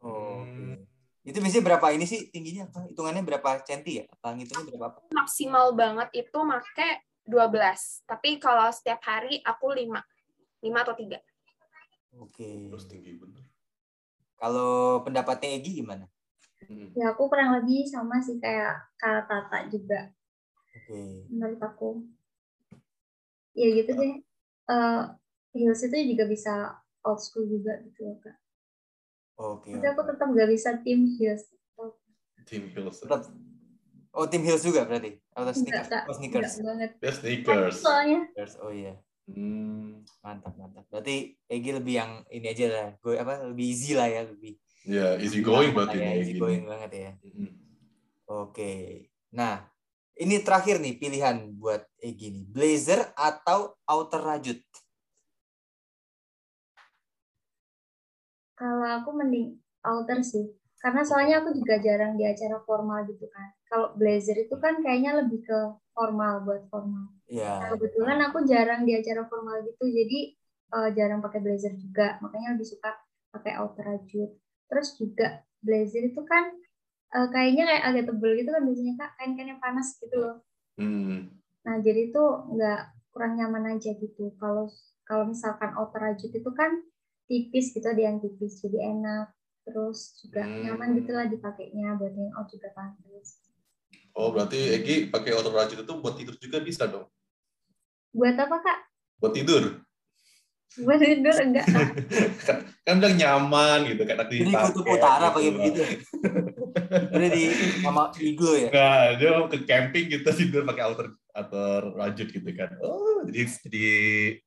oh, 0.00 0.40
Hmm. 0.44 0.76
itu 1.24 1.40
biasanya 1.40 1.64
berapa 1.64 1.86
ini 1.96 2.04
sih 2.04 2.28
tingginya 2.28 2.68
apa 2.68 2.84
hitungannya 2.84 3.24
berapa 3.24 3.64
centi 3.64 4.00
ya 4.00 4.04
apa 4.04 4.36
ngitungnya 4.36 4.76
berapa 4.76 4.86
apa? 4.92 4.98
Maksimal 5.16 5.72
banget 5.72 6.08
itu 6.12 6.38
make 6.44 6.88
12. 7.24 8.04
Tapi 8.04 8.36
kalau 8.38 8.68
setiap 8.70 9.00
hari 9.04 9.40
aku 9.42 9.72
5. 9.72 10.00
5 10.60 10.78
atau 10.84 10.94
3. 10.96 11.18
oke 12.14 12.48
Terus 12.70 12.84
tinggi 12.86 13.16
bener. 13.18 13.44
kalau 14.38 15.00
pendapatnya 15.02 15.56
Egi 15.56 15.82
gimana 15.82 16.06
Hmm. 16.64 16.96
Ya 16.96 17.12
aku 17.12 17.28
kurang 17.28 17.52
lebih 17.60 17.84
sama 17.84 18.24
sih 18.24 18.40
kayak 18.40 18.88
Kak 18.96 19.28
Tata 19.28 19.68
juga 19.68 20.08
oke 20.72 21.28
menurut 21.28 21.60
aku. 21.60 22.08
Ya 23.52 23.68
gitu 23.68 23.92
deh. 23.92 24.14
Eh 24.64 25.02
heels 25.52 25.84
itu 25.84 26.16
juga 26.16 26.24
bisa 26.24 26.72
old 27.04 27.20
school 27.20 27.44
juga 27.44 27.84
gitu 27.84 28.00
loh 28.08 28.16
kak. 28.16 28.36
oke 29.36 29.68
Tapi 29.76 29.86
aku 29.92 30.00
oke. 30.02 30.08
tetap 30.16 30.28
gak 30.32 30.48
bisa 30.48 30.70
tim 30.80 31.04
heels. 31.04 31.44
Team 32.48 32.72
heels. 32.72 32.96
Tetap- 33.04 33.28
oh 34.14 34.24
tim 34.24 34.40
heels 34.40 34.62
juga 34.62 34.82
berarti 34.82 35.18
atau 35.30 35.50
sneakers 35.50 35.88
oh 36.06 36.14
sneakers 36.14 36.52
Enggak 36.52 36.64
banget. 36.64 36.90
Dia 36.96 37.12
sneakers. 37.12 37.76
Soalnya 37.76 38.20
Sneakers, 38.26 38.54
oh 38.58 38.70
iya 38.70 38.94
Hmm. 39.24 40.04
mantap 40.20 40.52
mantap 40.54 40.84
berarti 40.86 41.32
Egi 41.44 41.70
lebih 41.72 41.96
yang 41.96 42.12
ini 42.28 42.44
aja 42.46 42.66
lah 42.68 42.88
gue 42.94 43.16
apa 43.16 43.48
lebih 43.48 43.66
easy 43.66 43.92
lah 43.92 44.04
ya 44.04 44.20
lebih 44.22 44.52
Ya, 44.84 45.16
easy 45.16 45.40
going 45.40 45.72
berarti 45.72 45.96
ya, 45.96 46.12
nih. 46.12 46.20
easy 46.20 46.32
gini. 46.32 46.40
going 46.40 46.64
banget 46.64 46.90
ya 46.92 47.10
Hmm. 47.24 47.52
oke 48.26 48.72
nah 49.32 49.64
ini 50.14 50.38
terakhir 50.38 50.76
nih 50.76 50.94
pilihan 50.94 51.56
buat 51.56 51.88
Egi 51.96 52.30
nih 52.30 52.44
blazer 52.46 53.00
atau 53.16 53.72
outer 53.82 54.20
rajut 54.20 54.60
kalau 58.54 58.86
aku 58.86 59.10
mending 59.10 59.58
outer 59.82 60.22
sih. 60.22 60.46
Karena 60.84 61.00
soalnya 61.00 61.40
aku 61.40 61.56
juga 61.56 61.80
jarang 61.80 62.20
di 62.20 62.28
acara 62.28 62.60
formal 62.60 63.08
gitu 63.08 63.24
kan. 63.32 63.56
Kalau 63.72 63.96
blazer 63.96 64.36
itu 64.36 64.52
kan 64.60 64.84
kayaknya 64.84 65.16
lebih 65.16 65.40
ke 65.40 65.58
formal 65.96 66.44
buat 66.44 66.68
formal. 66.68 67.08
Iya. 67.24 67.56
Nah, 67.56 67.68
kebetulan 67.72 68.20
aku 68.28 68.44
jarang 68.44 68.84
di 68.84 68.92
acara 68.92 69.24
formal 69.24 69.64
gitu, 69.64 69.80
jadi 69.88 70.36
eh, 70.76 70.88
jarang 70.92 71.24
pakai 71.24 71.40
blazer 71.40 71.72
juga. 71.80 72.20
Makanya 72.20 72.52
lebih 72.52 72.68
suka 72.68 73.00
pakai 73.32 73.56
outer 73.64 73.96
rajut. 73.96 74.36
Terus 74.68 74.88
juga 75.00 75.40
blazer 75.64 76.12
itu 76.12 76.20
kan 76.28 76.52
eh, 77.16 77.28
kayaknya 77.32 77.64
kayak 77.64 77.84
agak 77.88 78.04
tebel 78.12 78.32
gitu 78.36 78.50
kan 78.52 78.62
biasanya 78.68 78.94
kak, 79.00 79.10
kain-kain 79.16 79.50
yang 79.56 79.62
panas 79.64 79.88
gitu 79.96 80.16
loh. 80.20 80.36
Hmm. 80.76 81.32
Nah, 81.64 81.80
jadi 81.80 82.12
itu 82.12 82.22
nggak 82.52 83.08
kurang 83.08 83.40
nyaman 83.40 83.80
aja 83.80 83.96
gitu. 83.96 84.36
Kalau 84.36 84.68
kalau 85.08 85.32
misalkan 85.32 85.72
outer 85.80 86.12
rajut 86.12 86.28
itu 86.28 86.50
kan 86.52 86.76
tipis 87.24 87.72
gitu, 87.72 87.88
ada 87.88 88.04
yang 88.04 88.20
tipis, 88.20 88.60
jadi 88.60 88.92
enak. 88.92 89.32
Terus 89.64 90.20
juga 90.20 90.44
Hmm. 90.44 90.60
nyaman 90.60 90.88
gitu 91.00 91.10
lah 91.16 91.26
dipakainya, 91.26 91.96
buat 91.96 92.12
hangout 92.12 92.48
juga 92.52 92.68
pantas. 92.76 93.40
Oh, 94.14 94.30
berarti 94.30 94.60
Egi 94.76 94.94
pakai 95.10 95.34
outer 95.34 95.50
rajut 95.50 95.78
itu 95.82 95.92
buat 95.98 96.14
tidur 96.14 96.36
juga 96.38 96.60
bisa 96.60 96.86
dong? 96.86 97.08
Buat 98.14 98.38
apa 98.38 98.56
kak? 98.62 98.78
Buat 99.18 99.32
tidur? 99.34 99.82
Buat 100.78 101.00
tidur 101.02 101.34
enggak 101.34 101.66
kak? 101.66 101.86
kan, 102.46 102.56
kan 102.84 102.94
bilang 103.00 103.16
nyaman 103.18 103.78
gitu, 103.90 104.02
kan 104.06 104.22
Jadi 104.28 104.52
kutub 104.52 104.86
utara 104.86 105.34
pakai 105.34 105.50
begitu. 105.50 105.82
Udah 107.10 107.28
di 107.32 107.44
sama 107.82 108.12
Igo 108.20 108.50
ya. 108.54 108.68
Nah, 108.70 109.02
dia 109.18 109.28
mau 109.34 109.46
ke 109.50 109.58
camping 109.66 110.06
kita 110.12 110.30
tidur 110.30 110.62
pakai 110.62 110.84
outer 110.86 111.08
outer 111.34 111.80
rajut 111.98 112.28
gitu 112.30 112.50
kan. 112.54 112.70
Oh, 112.84 113.24
jadi 113.26 113.50
jadi 113.66 113.86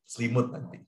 selimut 0.07 0.53
nanti. 0.53 0.79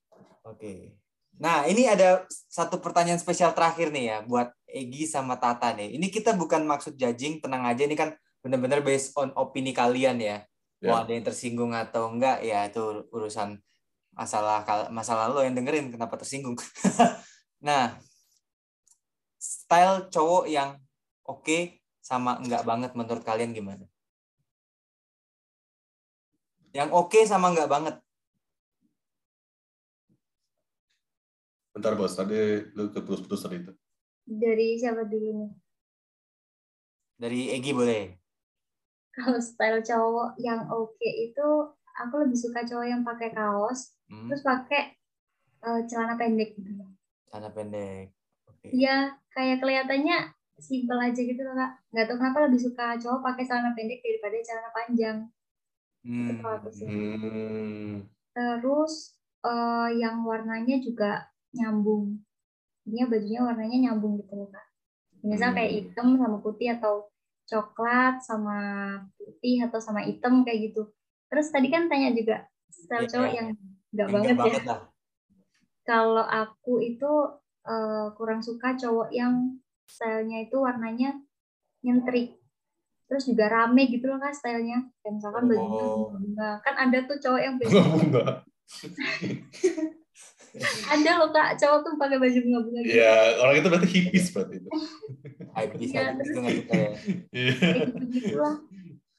Oke. 0.48 0.96
Nah, 1.40 1.64
ini 1.72 1.88
ada 1.88 2.28
satu 2.52 2.84
pertanyaan 2.84 3.16
spesial 3.18 3.56
terakhir 3.56 3.96
nih 3.96 4.06
ya 4.12 4.18
buat 4.28 4.52
Egi 4.68 5.08
sama 5.08 5.40
Tata 5.40 5.72
nih. 5.72 5.96
Ini 5.96 6.08
kita 6.12 6.36
bukan 6.36 6.68
maksud 6.68 7.00
judging, 7.00 7.40
tenang 7.40 7.64
aja 7.64 7.88
ini 7.88 7.96
kan 7.96 8.12
benar-benar 8.44 8.84
based 8.84 9.16
on 9.16 9.32
opini 9.40 9.72
kalian 9.72 10.20
ya. 10.20 10.44
Mau 10.84 11.00
Ya. 11.00 11.04
ada 11.08 11.12
yang 11.16 11.24
tersinggung 11.24 11.72
atau 11.72 12.12
enggak 12.12 12.44
ya 12.44 12.68
itu 12.68 13.08
urusan 13.12 13.56
masalah 14.16 14.68
kal- 14.68 14.92
masalah 14.92 15.32
lo 15.32 15.40
yang 15.40 15.56
dengerin 15.56 15.92
kenapa 15.96 16.20
tersinggung. 16.20 16.60
nah, 17.68 17.96
style 19.40 20.12
cowok 20.12 20.46
yang 20.52 20.76
oke 21.24 21.80
sama 22.04 22.36
enggak 22.44 22.68
banget 22.68 22.92
menurut 23.00 23.24
kalian 23.24 23.56
gimana? 23.56 23.88
Yang 26.76 26.90
oke 26.92 27.20
sama 27.24 27.56
enggak 27.56 27.72
banget. 27.72 27.96
Bentar 31.80 31.96
bos, 31.96 32.12
tadi 32.20 32.36
lu 32.76 32.92
keputus-putus 32.92 33.40
tadi 33.48 33.64
itu. 33.64 33.72
Dari 34.42 34.68
siapa 34.80 35.04
dulu 35.12 35.30
nih? 35.40 35.52
Dari 37.22 37.42
Egi 37.56 37.72
boleh. 37.78 38.04
Kalau 39.16 39.40
style 39.50 39.80
cowok 39.90 40.30
yang 40.48 40.62
oke 40.72 41.08
itu 41.26 41.48
aku 42.02 42.14
lebih 42.24 42.38
suka 42.44 42.60
cowok 42.70 42.88
yang 42.92 43.02
pakai 43.04 43.30
kaos 43.36 43.80
Hmm, 44.10 44.28
terus 44.28 44.42
pakai 44.50 44.82
eh, 45.68 45.82
celana 45.90 46.16
pendek 46.22 46.56
gitu. 46.58 46.84
celana 47.30 47.50
pendek. 47.56 48.06
Oke. 48.50 48.68
Iya, 48.76 48.96
kayak 49.36 49.58
kelihatannya 49.62 50.18
simpel 50.60 51.00
aja 51.00 51.22
gitu 51.30 51.42
loh 51.48 51.56
kak. 51.56 51.72
Nggak 51.96 52.06
tahu 52.08 52.18
kenapa 52.20 52.40
lebih 52.48 52.60
suka 52.66 52.86
cowok 53.02 53.20
pakai 53.26 53.44
celana 53.48 53.72
pendek 53.78 54.00
daripada 54.06 54.36
celana 54.48 54.70
panjang. 54.78 55.18
Itu 56.06 56.34
Hmm. 56.34 56.40
kalau 56.42 56.56
aku 56.60 56.70
sih. 56.72 56.88
Hmm. 56.88 58.08
Terus 58.36 58.94
eh, 59.46 59.90
yang 60.02 60.24
warnanya 60.28 60.76
juga 60.84 61.28
nyambung. 61.52 62.22
Ini 62.86 63.06
bajunya 63.06 63.42
warnanya 63.42 63.78
nyambung 63.90 64.18
gitu 64.18 64.34
loh 64.34 64.50
kak. 64.50 64.66
Misal 65.22 65.52
kayak 65.52 65.70
Hmm. 65.70 65.78
hitam 65.84 66.08
sama 66.16 66.38
putih 66.40 66.70
atau 66.74 67.10
coklat 67.46 68.22
sama 68.22 68.58
putih 69.16 69.66
atau 69.66 69.78
sama 69.78 70.02
hitam 70.02 70.42
kayak 70.42 70.72
gitu. 70.72 70.90
Terus 71.28 71.50
tadi 71.50 71.68
kan 71.68 71.86
tanya 71.86 72.10
juga 72.12 72.46
style 72.70 73.06
Iya. 73.06 73.12
cowok 73.12 73.32
yang 73.34 73.48
nggak 73.90 74.08
banget 74.10 74.36
ya. 74.38 74.62
lah. 74.66 74.82
Kalau 75.84 76.24
aku 76.24 76.74
itu 76.80 77.12
eh, 77.62 78.08
kurang 78.16 78.42
suka 78.42 78.74
cowok 78.74 79.10
yang 79.12 79.60
stylenya 79.86 80.48
itu 80.48 80.58
warnanya 80.58 81.14
nyentrik. 81.82 82.38
Terus 83.06 83.26
juga 83.26 83.46
rame 83.46 83.90
gitu 83.90 84.06
loh 84.06 84.18
kak 84.18 84.34
stylenya. 84.34 84.90
Kayak 85.02 85.14
misalkan 85.18 85.44
bajunya 85.46 85.84
Oh. 85.84 86.14
bunga. 86.14 86.62
Kan 86.62 86.76
ada 86.80 86.98
tuh 87.06 87.18
cowok 87.20 87.42
yang 87.42 87.56
Bunga 87.58 88.42
ada 90.94 91.12
loh 91.18 91.30
kak 91.30 91.56
cowok 91.56 91.80
tuh 91.82 91.94
pakai 91.96 92.18
baju 92.18 92.40
bunga-bunga 92.40 92.80
gitu. 92.82 92.96
Ya, 92.96 93.14
orang 93.38 93.56
itu 93.56 93.68
berarti 93.68 93.90
hippies 93.90 94.28
berarti 94.30 94.56
itu. 94.58 94.70
Iya, 95.60 95.68
habis 95.68 95.92
terus- 95.92 96.24
itu 96.26 96.40
nggak 96.40 96.56
suka 96.56 96.76
ya. 96.76 96.90
Iya. 97.30 97.54
Gitu 98.14 98.36
lah. 98.36 98.56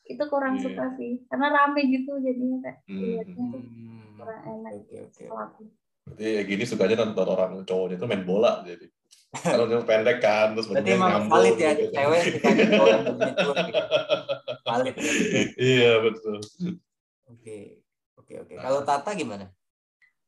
Itu 0.02 0.24
kurang 0.26 0.54
Iya. 0.56 0.62
suka 0.64 0.84
sih. 0.94 1.12
Karena 1.26 1.46
rame 1.50 1.80
gitu 1.86 2.12
jadinya 2.18 2.58
kayak 2.60 2.78
Hmm. 2.84 3.20
Hmm. 3.28 4.16
kurang 4.16 4.40
enak. 4.42 4.72
Oke 4.74 4.96
oke. 5.00 5.22
Kalau 5.22 5.42
aku. 5.44 5.62
Berarti 6.02 6.24
ya 6.26 6.42
gini 6.42 6.64
sukanya 6.64 6.96
nonton 6.98 7.26
orang 7.28 7.50
cowoknya 7.62 7.94
itu 7.94 8.06
main 8.06 8.24
bola 8.24 8.64
jadi. 8.64 8.86
Kalau 9.30 9.64
dia 9.64 9.78
pendek 9.80 10.18
kan 10.18 10.52
terus 10.52 10.66
Berarti 10.66 10.90
emang 10.90 11.28
valid 11.28 11.54
ya 11.54 11.70
gitu 11.72 11.86
kan. 11.88 11.98
cewek 12.00 12.22
gitu. 12.24 13.50
Valid. 14.64 14.94
ya. 14.94 15.04
Iya 15.56 15.92
betul. 16.00 16.36
Oke. 17.28 17.58
Oke 18.16 18.32
oke. 18.38 18.54
Kalau 18.56 18.80
Tata 18.82 19.10
gimana? 19.12 19.46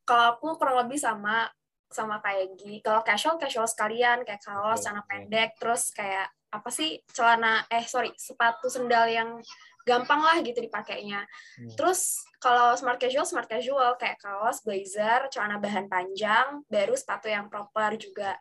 Kalau 0.03 0.37
aku 0.37 0.59
kurang 0.59 0.87
lebih 0.87 0.99
sama 0.99 1.47
sama 1.93 2.19
kayak 2.25 2.57
Gi. 2.57 2.81
Kalau 2.81 3.05
casual 3.05 3.37
casual 3.37 3.69
sekalian 3.69 4.25
kayak 4.25 4.41
kaos, 4.41 4.83
celana 4.83 5.05
pendek, 5.05 5.55
terus 5.61 5.93
kayak 5.93 6.33
apa 6.53 6.69
sih 6.69 7.01
celana 7.13 7.65
eh 7.73 7.85
sorry 7.89 8.13
sepatu 8.17 8.69
sendal 8.69 9.09
yang 9.09 9.41
gampang 9.85 10.21
lah 10.23 10.41
gitu 10.41 10.59
dipakainya. 10.63 11.27
Hmm. 11.59 11.73
Terus 11.77 12.23
kalau 12.39 12.75
smart 12.75 12.99
casual 12.99 13.27
smart 13.27 13.47
casual 13.51 13.95
kayak 14.01 14.19
kaos, 14.19 14.65
blazer, 14.65 15.29
celana 15.31 15.59
bahan 15.59 15.87
panjang, 15.87 16.65
baru 16.67 16.95
sepatu 16.97 17.29
yang 17.29 17.47
proper 17.51 17.99
juga. 17.99 18.39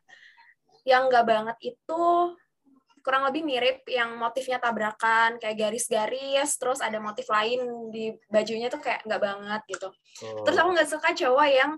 Yang 0.87 1.03
nggak 1.13 1.25
banget 1.27 1.57
itu 1.61 2.03
kurang 3.01 3.27
lebih 3.27 3.41
mirip 3.43 3.83
yang 3.89 4.15
motifnya 4.15 4.61
tabrakan 4.61 5.41
kayak 5.41 5.57
garis-garis 5.57 6.49
terus 6.57 6.79
ada 6.79 7.01
motif 7.01 7.25
lain 7.27 7.89
di 7.89 8.13
bajunya 8.29 8.69
tuh 8.69 8.81
kayak 8.81 9.03
nggak 9.05 9.21
banget 9.21 9.61
gitu. 9.67 9.89
Oh, 10.25 10.45
terus 10.45 10.57
aku 10.57 10.69
nggak 10.73 10.89
suka 10.89 11.09
cowok 11.11 11.47
yang 11.49 11.71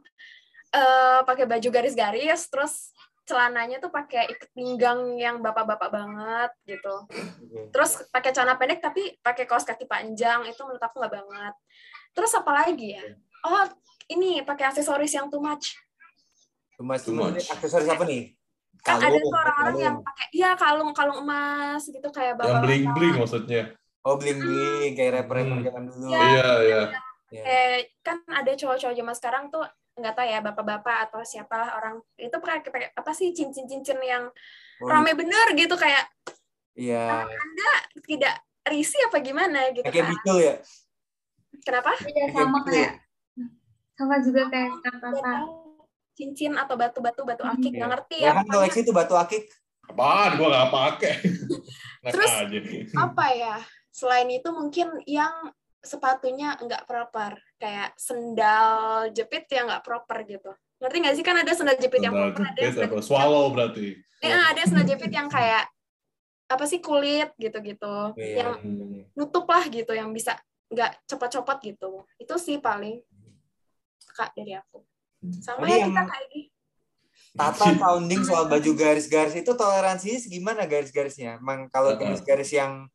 eh, 0.75 1.19
pakai 1.23 1.45
baju 1.47 1.69
garis-garis 1.71 2.41
terus 2.51 2.93
celananya 3.23 3.79
tuh 3.79 3.87
pakai 3.87 4.27
ikat 4.35 4.51
pinggang 4.51 5.15
yang 5.15 5.39
bapak-bapak 5.39 5.89
banget 5.89 6.51
gitu. 6.67 7.07
Oke. 7.07 7.71
terus 7.71 8.03
pakai 8.11 8.35
celana 8.35 8.59
pendek 8.59 8.83
tapi 8.83 9.15
pakai 9.23 9.47
kaos 9.47 9.63
kaki 9.63 9.87
panjang 9.87 10.43
itu 10.43 10.59
menurut 10.67 10.83
aku 10.83 10.99
nggak 10.99 11.13
banget. 11.23 11.53
Terus 12.11 12.31
apa 12.35 12.51
lagi 12.51 12.99
ya? 12.99 13.03
Oh 13.47 13.63
ini 14.11 14.43
pakai 14.43 14.69
aksesoris 14.71 15.15
yang 15.15 15.31
too 15.31 15.39
much. 15.39 15.79
Too 16.75 16.83
cuma 16.83 17.31
much. 17.31 17.47
aksesoris 17.47 17.87
apa 17.87 18.03
nih? 18.03 18.35
Kan 18.83 18.99
ada 18.99 19.15
tuh 19.15 19.31
orang-orang 19.31 19.77
yang 19.79 19.95
pakai 19.99 20.25
iya 20.29 20.49
kalung 20.53 20.91
kalung 20.91 21.19
emas 21.19 21.81
gitu 21.83 22.03
kayak 22.11 22.35
Yang 22.35 22.43
bapak 22.43 22.61
bling 22.61 22.85
bling 22.91 23.15
maksudnya. 23.17 23.63
Oh 24.03 24.19
bling 24.19 24.35
bling 24.37 24.91
kayak 24.93 25.11
rapper-rapper 25.17 25.55
Hmm. 25.55 25.63
zaman 25.63 25.83
dulu. 25.87 26.07
Iya. 26.11 26.19
Iya 26.19 26.51
iya. 26.59 26.81
Ya. 27.33 27.41
kayak 27.41 27.71
kan 28.03 28.17
ada 28.27 28.51
cowok-cowok 28.53 28.93
zaman 28.93 29.15
sekarang 29.15 29.43
tuh 29.49 29.63
nggak 29.93 30.13
tahu 30.13 30.25
ya 30.25 30.39
bapak-bapak 30.41 30.97
atau 31.07 31.21
siapalah 31.23 31.77
orang 31.77 31.97
itu 32.15 32.33
pakai 32.33 32.61
pakai 32.65 32.89
apa 32.91 33.11
sih 33.13 33.31
cincin-cincin 33.31 33.97
yang 33.99 34.27
Oh, 34.77 34.89
rame 34.89 35.15
bener 35.15 35.53
gitu 35.53 35.73
kayak 35.73 36.11
Iya. 36.75 37.23
tidak 38.03 38.35
risih 38.65 38.99
apa 39.07 39.17
gimana 39.19 39.71
gitu 39.71 39.85
Kayak 39.85 39.95
kan 39.95 40.09
beetle 40.11 40.39
ya. 40.41 40.55
kenapa 41.61 41.89
Iya 41.95 42.03
Kayak 42.03 42.29
sama 42.35 42.59
kayak 42.67 42.91
sama 43.93 44.15
juga 44.19 44.41
kayak 44.49 44.71
kata. 44.83 45.62
Cincin 46.13 46.53
atau 46.53 46.73
batu-batu 46.73 47.21
batu 47.21 47.43
akik 47.43 47.69
Iya. 47.69 47.77
nggak 47.79 47.89
ngerti 47.91 48.17
Ya 48.17 48.25
ya 48.25 48.31
kan 48.35 48.45
koleksi 48.47 48.79
itu 48.81 48.91
batu 48.91 49.13
akik. 49.13 49.43
Apaan? 49.83 50.31
Gua 50.37 50.47
nggak 50.47 50.69
pakai. 50.71 51.13
Terus- 52.13 52.37
aja. 52.39 52.59
apa 52.99 53.25
ya 53.31 53.55
selain 53.89 54.27
itu 54.27 54.49
mungkin 54.49 54.87
yang 55.03 55.51
sepatunya 55.79 56.55
nggak 56.55 56.83
proper 56.83 57.35
kayak 57.57 57.91
sendal 57.95 58.71
jepit 59.09 59.43
yang 59.47 59.67
nggak 59.67 59.83
proper 59.83 60.23
gitu 60.23 60.49
ngerti 60.79 60.97
nggak 60.97 61.15
sih 61.15 61.23
kan 61.23 61.35
ada 61.37 61.51
sendal 61.51 61.75
jepit 61.75 61.99
yang 61.99 62.11
Sandal 62.11 62.31
proper 62.31 62.43
ada 62.43 62.59
yang 62.59 62.71
jepit 62.71 62.73
sendal 62.81 62.95
apa? 62.95 63.03
Swallow 63.03 63.45
berarti. 63.51 63.85
Eh, 64.19 64.31
ada 64.31 64.61
sendal 64.63 64.85
jepit 64.85 65.11
yang 65.11 65.27
kayak 65.35 65.63
apa 66.45 66.63
sih 66.63 66.79
kulit 66.79 67.31
gitu-gitu 67.35 67.95
Iya. 68.13 68.35
yang 68.39 68.51
Hmm. 68.59 69.03
nutup 69.13 69.45
lah 69.45 69.63
gitu 69.65 69.91
yang 69.91 70.11
bisa 70.11 70.35
nggak 70.67 71.03
copot-copot 71.05 71.57
gitu 71.61 71.91
itu 72.17 72.35
sih 72.37 72.57
paling 72.57 72.97
kak 74.09 74.31
dari 74.33 74.53
aku 74.53 74.81
sama 75.39 75.65
ya 75.69 75.87
kita 75.87 76.03
kayak 76.03 76.27
gini 76.31 76.47
Tata 77.33 77.65
sounding 77.81 78.21
soal 78.21 78.45
baju 78.45 78.71
garis-garis 78.77 79.33
itu 79.33 79.57
toleransinya 79.57 80.21
segimana 80.21 80.69
garis-garisnya? 80.69 81.41
Emang 81.41 81.65
kalau 81.73 81.97
garis-garis 81.97 82.53
yang 82.53 82.85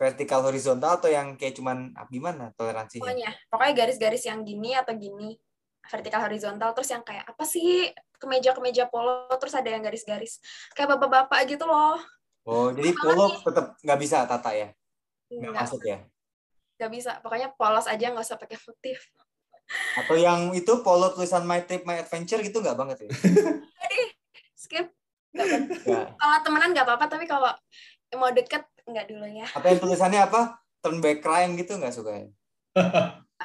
vertikal 0.00 0.40
horizontal 0.40 0.96
atau 0.96 1.12
yang 1.12 1.36
kayak 1.36 1.60
cuman 1.60 1.92
ah, 1.92 2.08
gimana 2.08 2.56
toleransinya? 2.56 3.04
pokoknya 3.04 3.30
pokoknya 3.52 3.74
garis-garis 3.76 4.24
yang 4.24 4.40
gini 4.48 4.72
atau 4.72 4.96
gini 4.96 5.36
vertikal 5.84 6.24
horizontal 6.24 6.72
terus 6.72 6.88
yang 6.88 7.04
kayak 7.04 7.28
apa 7.28 7.44
sih 7.44 7.92
kemeja-kemeja 8.16 8.88
polo 8.88 9.28
terus 9.36 9.52
ada 9.52 9.68
yang 9.68 9.84
garis-garis 9.84 10.40
kayak 10.72 10.96
bapak-bapak 10.96 11.44
gitu 11.44 11.68
loh 11.68 12.00
Oh, 12.42 12.74
jadi 12.74 12.90
polo 12.98 13.38
tetap 13.38 13.78
nggak 13.78 14.00
bisa 14.02 14.26
Tata 14.26 14.50
ya? 14.50 14.74
Nggak 15.30 15.50
Nggak. 15.54 15.62
masuk 15.62 15.82
ya? 15.86 15.98
Gak 16.74 16.90
bisa. 16.90 17.10
Pokoknya 17.22 17.54
polos 17.54 17.86
aja 17.86 18.10
nggak 18.10 18.26
usah 18.26 18.38
pakai 18.38 18.58
motif. 18.66 18.98
Atau 19.92 20.16
yang 20.16 20.56
itu 20.56 20.80
polo 20.80 21.12
tulisan 21.12 21.44
My 21.44 21.64
Trip 21.68 21.84
My 21.84 22.00
Adventure 22.00 22.40
gitu 22.40 22.64
nggak 22.64 22.76
banget 22.78 22.96
ya? 23.04 23.10
Skip. 24.62 24.86
Kalau 25.92 26.36
temenan 26.44 26.72
nggak 26.72 26.86
apa-apa, 26.88 27.06
tapi 27.08 27.24
kalau 27.24 27.52
mau 28.16 28.28
deket 28.32 28.64
nggak 28.84 29.06
dulu 29.08 29.26
ya. 29.28 29.46
Apa 29.56 29.72
yang 29.72 29.80
tulisannya 29.80 30.20
apa? 30.20 30.60
Turn 30.82 30.98
back 31.00 31.22
crime 31.24 31.56
gitu 31.56 31.78
nggak 31.78 31.94
suka 31.94 32.12
ya? 32.12 32.28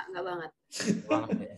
Nggak, 0.08 0.24
banget. 0.24 0.52
Banget 1.08 1.38
ya. 1.40 1.56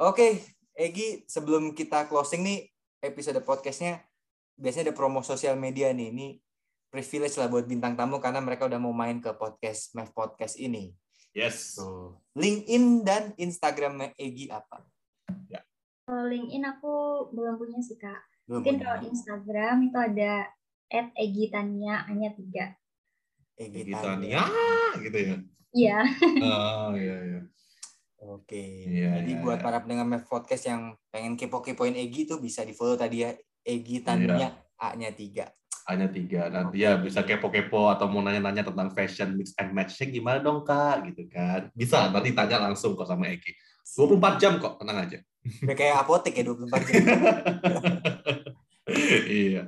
Oke, 0.00 0.40
Egi, 0.72 1.28
sebelum 1.28 1.76
kita 1.76 2.08
closing 2.08 2.40
nih 2.40 2.72
episode 3.04 3.36
podcastnya, 3.44 4.00
biasanya 4.56 4.90
ada 4.90 4.96
promo 4.96 5.20
sosial 5.20 5.60
media 5.60 5.92
nih. 5.92 6.08
Ini 6.08 6.28
privilege 6.90 7.38
lah 7.38 7.46
buat 7.46 7.64
bintang 7.64 7.94
tamu 7.94 8.18
karena 8.18 8.42
mereka 8.42 8.66
udah 8.66 8.82
mau 8.82 8.90
main 8.90 9.22
ke 9.22 9.30
podcast 9.32 9.94
Mev 9.94 10.10
Podcast 10.10 10.58
ini. 10.58 10.90
Yes. 11.30 11.78
Tuh. 11.78 12.18
LinkedIn 12.34 13.06
dan 13.06 13.30
Instagram 13.38 14.10
Egi 14.18 14.50
apa? 14.50 14.82
Kalau 16.02 16.26
LinkedIn 16.26 16.66
aku 16.66 16.94
belum 17.30 17.54
punya 17.54 17.78
sih 17.78 17.94
kak. 17.94 18.18
Belum 18.50 18.66
Mungkin 18.66 18.74
punya. 18.76 18.84
kalau 18.90 18.98
Instagram 19.06 19.76
itu 19.86 19.98
ada 20.02 20.32
@egitania 21.14 22.02
hanya 22.10 22.34
tiga. 22.34 22.74
Egi 23.54 23.94
Kita 23.94 24.18
Tania. 24.18 24.42
nih, 24.42 25.06
gitu 25.06 25.18
ya. 25.22 25.36
Iya. 25.70 25.98
Oh 26.90 26.98
iya 26.98 27.16
iya. 27.22 27.40
Oke. 28.20 28.58
Iya, 28.90 29.22
Jadi 29.22 29.32
iya, 29.32 29.40
buat 29.40 29.62
iya. 29.62 29.64
para 29.64 29.78
pendengar 29.86 30.04
Mev 30.10 30.26
Podcast 30.26 30.66
yang 30.66 30.98
pengen 31.14 31.38
kepo-kepoin 31.38 31.94
Egi 31.94 32.26
tuh 32.26 32.42
bisa 32.42 32.66
di 32.66 32.74
follow 32.74 32.98
tadi 32.98 33.22
ya. 33.22 33.30
Egi 33.62 34.02
Iya. 34.02 34.04
Tania 34.04 34.48
A-nya 34.82 35.14
tiga. 35.14 35.46
Hanya 35.90 36.06
tiga. 36.06 36.46
Nanti 36.46 36.86
ya 36.86 36.94
bisa 36.94 37.26
kepo-kepo 37.26 37.90
atau 37.90 38.06
mau 38.06 38.22
nanya-nanya 38.22 38.62
tentang 38.62 38.94
fashion 38.94 39.34
mix 39.34 39.50
and 39.58 39.74
matchnya 39.74 40.06
gimana 40.06 40.38
dong 40.38 40.62
kak, 40.62 41.02
gitu 41.10 41.26
kan? 41.26 41.66
Bisa 41.74 42.06
nanti 42.14 42.30
tanya 42.30 42.62
langsung 42.62 42.94
kok 42.94 43.10
sama 43.10 43.26
Eki. 43.26 43.50
24 43.98 44.38
jam 44.38 44.62
kok, 44.62 44.78
tenang 44.78 45.02
aja. 45.02 45.18
Udah 45.66 45.74
kayak 45.74 45.96
apotek 46.06 46.38
ya 46.38 46.46
24 46.46 46.86
jam. 46.86 47.02
iya. 49.26 49.62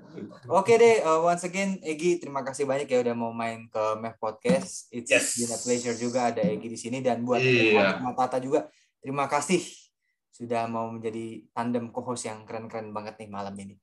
Oke 0.47 0.79
deh, 0.79 1.03
uh, 1.03 1.27
once 1.27 1.43
again 1.43 1.79
Egi 1.83 2.23
terima 2.23 2.47
kasih 2.47 2.67
banyak 2.71 2.87
ya 2.87 3.03
udah 3.03 3.15
mau 3.19 3.35
main 3.35 3.67
ke 3.67 3.83
Mev 3.99 4.15
Podcast. 4.23 4.87
It's 4.95 5.11
Yes. 5.11 5.39
been 5.39 5.51
a 5.51 5.59
pleasure 5.59 5.97
juga 5.99 6.31
ada 6.31 6.43
Egi 6.43 6.71
di 6.71 6.79
sini 6.79 7.03
dan 7.03 7.27
buat 7.27 7.43
Iya. 7.43 7.99
sama 7.99 8.15
Tata 8.15 8.39
juga 8.39 8.71
terima 9.03 9.27
kasih 9.27 9.59
sudah 10.33 10.71
mau 10.71 10.87
menjadi 10.91 11.45
tandem 11.51 11.91
co-host 11.91 12.31
yang 12.31 12.47
keren-keren 12.47 12.95
banget 12.95 13.19
nih 13.19 13.31
malam 13.31 13.55
ini. 13.59 13.75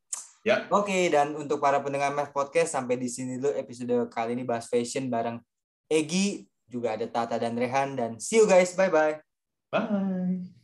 Ya. 0.47 0.65
Oke, 0.71 1.11
dan 1.11 1.35
untuk 1.35 1.59
para 1.59 1.83
pendengar 1.83 2.15
Mev 2.15 2.31
Podcast 2.31 2.71
sampai 2.71 2.95
di 2.95 3.11
sini 3.11 3.35
dulu 3.35 3.51
episode 3.59 4.07
kali 4.07 4.39
ini 4.39 4.47
bahas 4.47 4.71
fashion 4.71 5.11
bareng 5.11 5.39
Egi, 5.89 6.47
juga 6.69 6.93
ada 6.95 7.09
Tata 7.09 7.35
dan 7.41 7.57
Rehan 7.57 7.97
dan 7.97 8.21
see 8.21 8.39
you 8.39 8.47
guys. 8.47 8.77
Bye 8.77 8.93
bye. 8.93 9.17
Bye. 9.73 10.58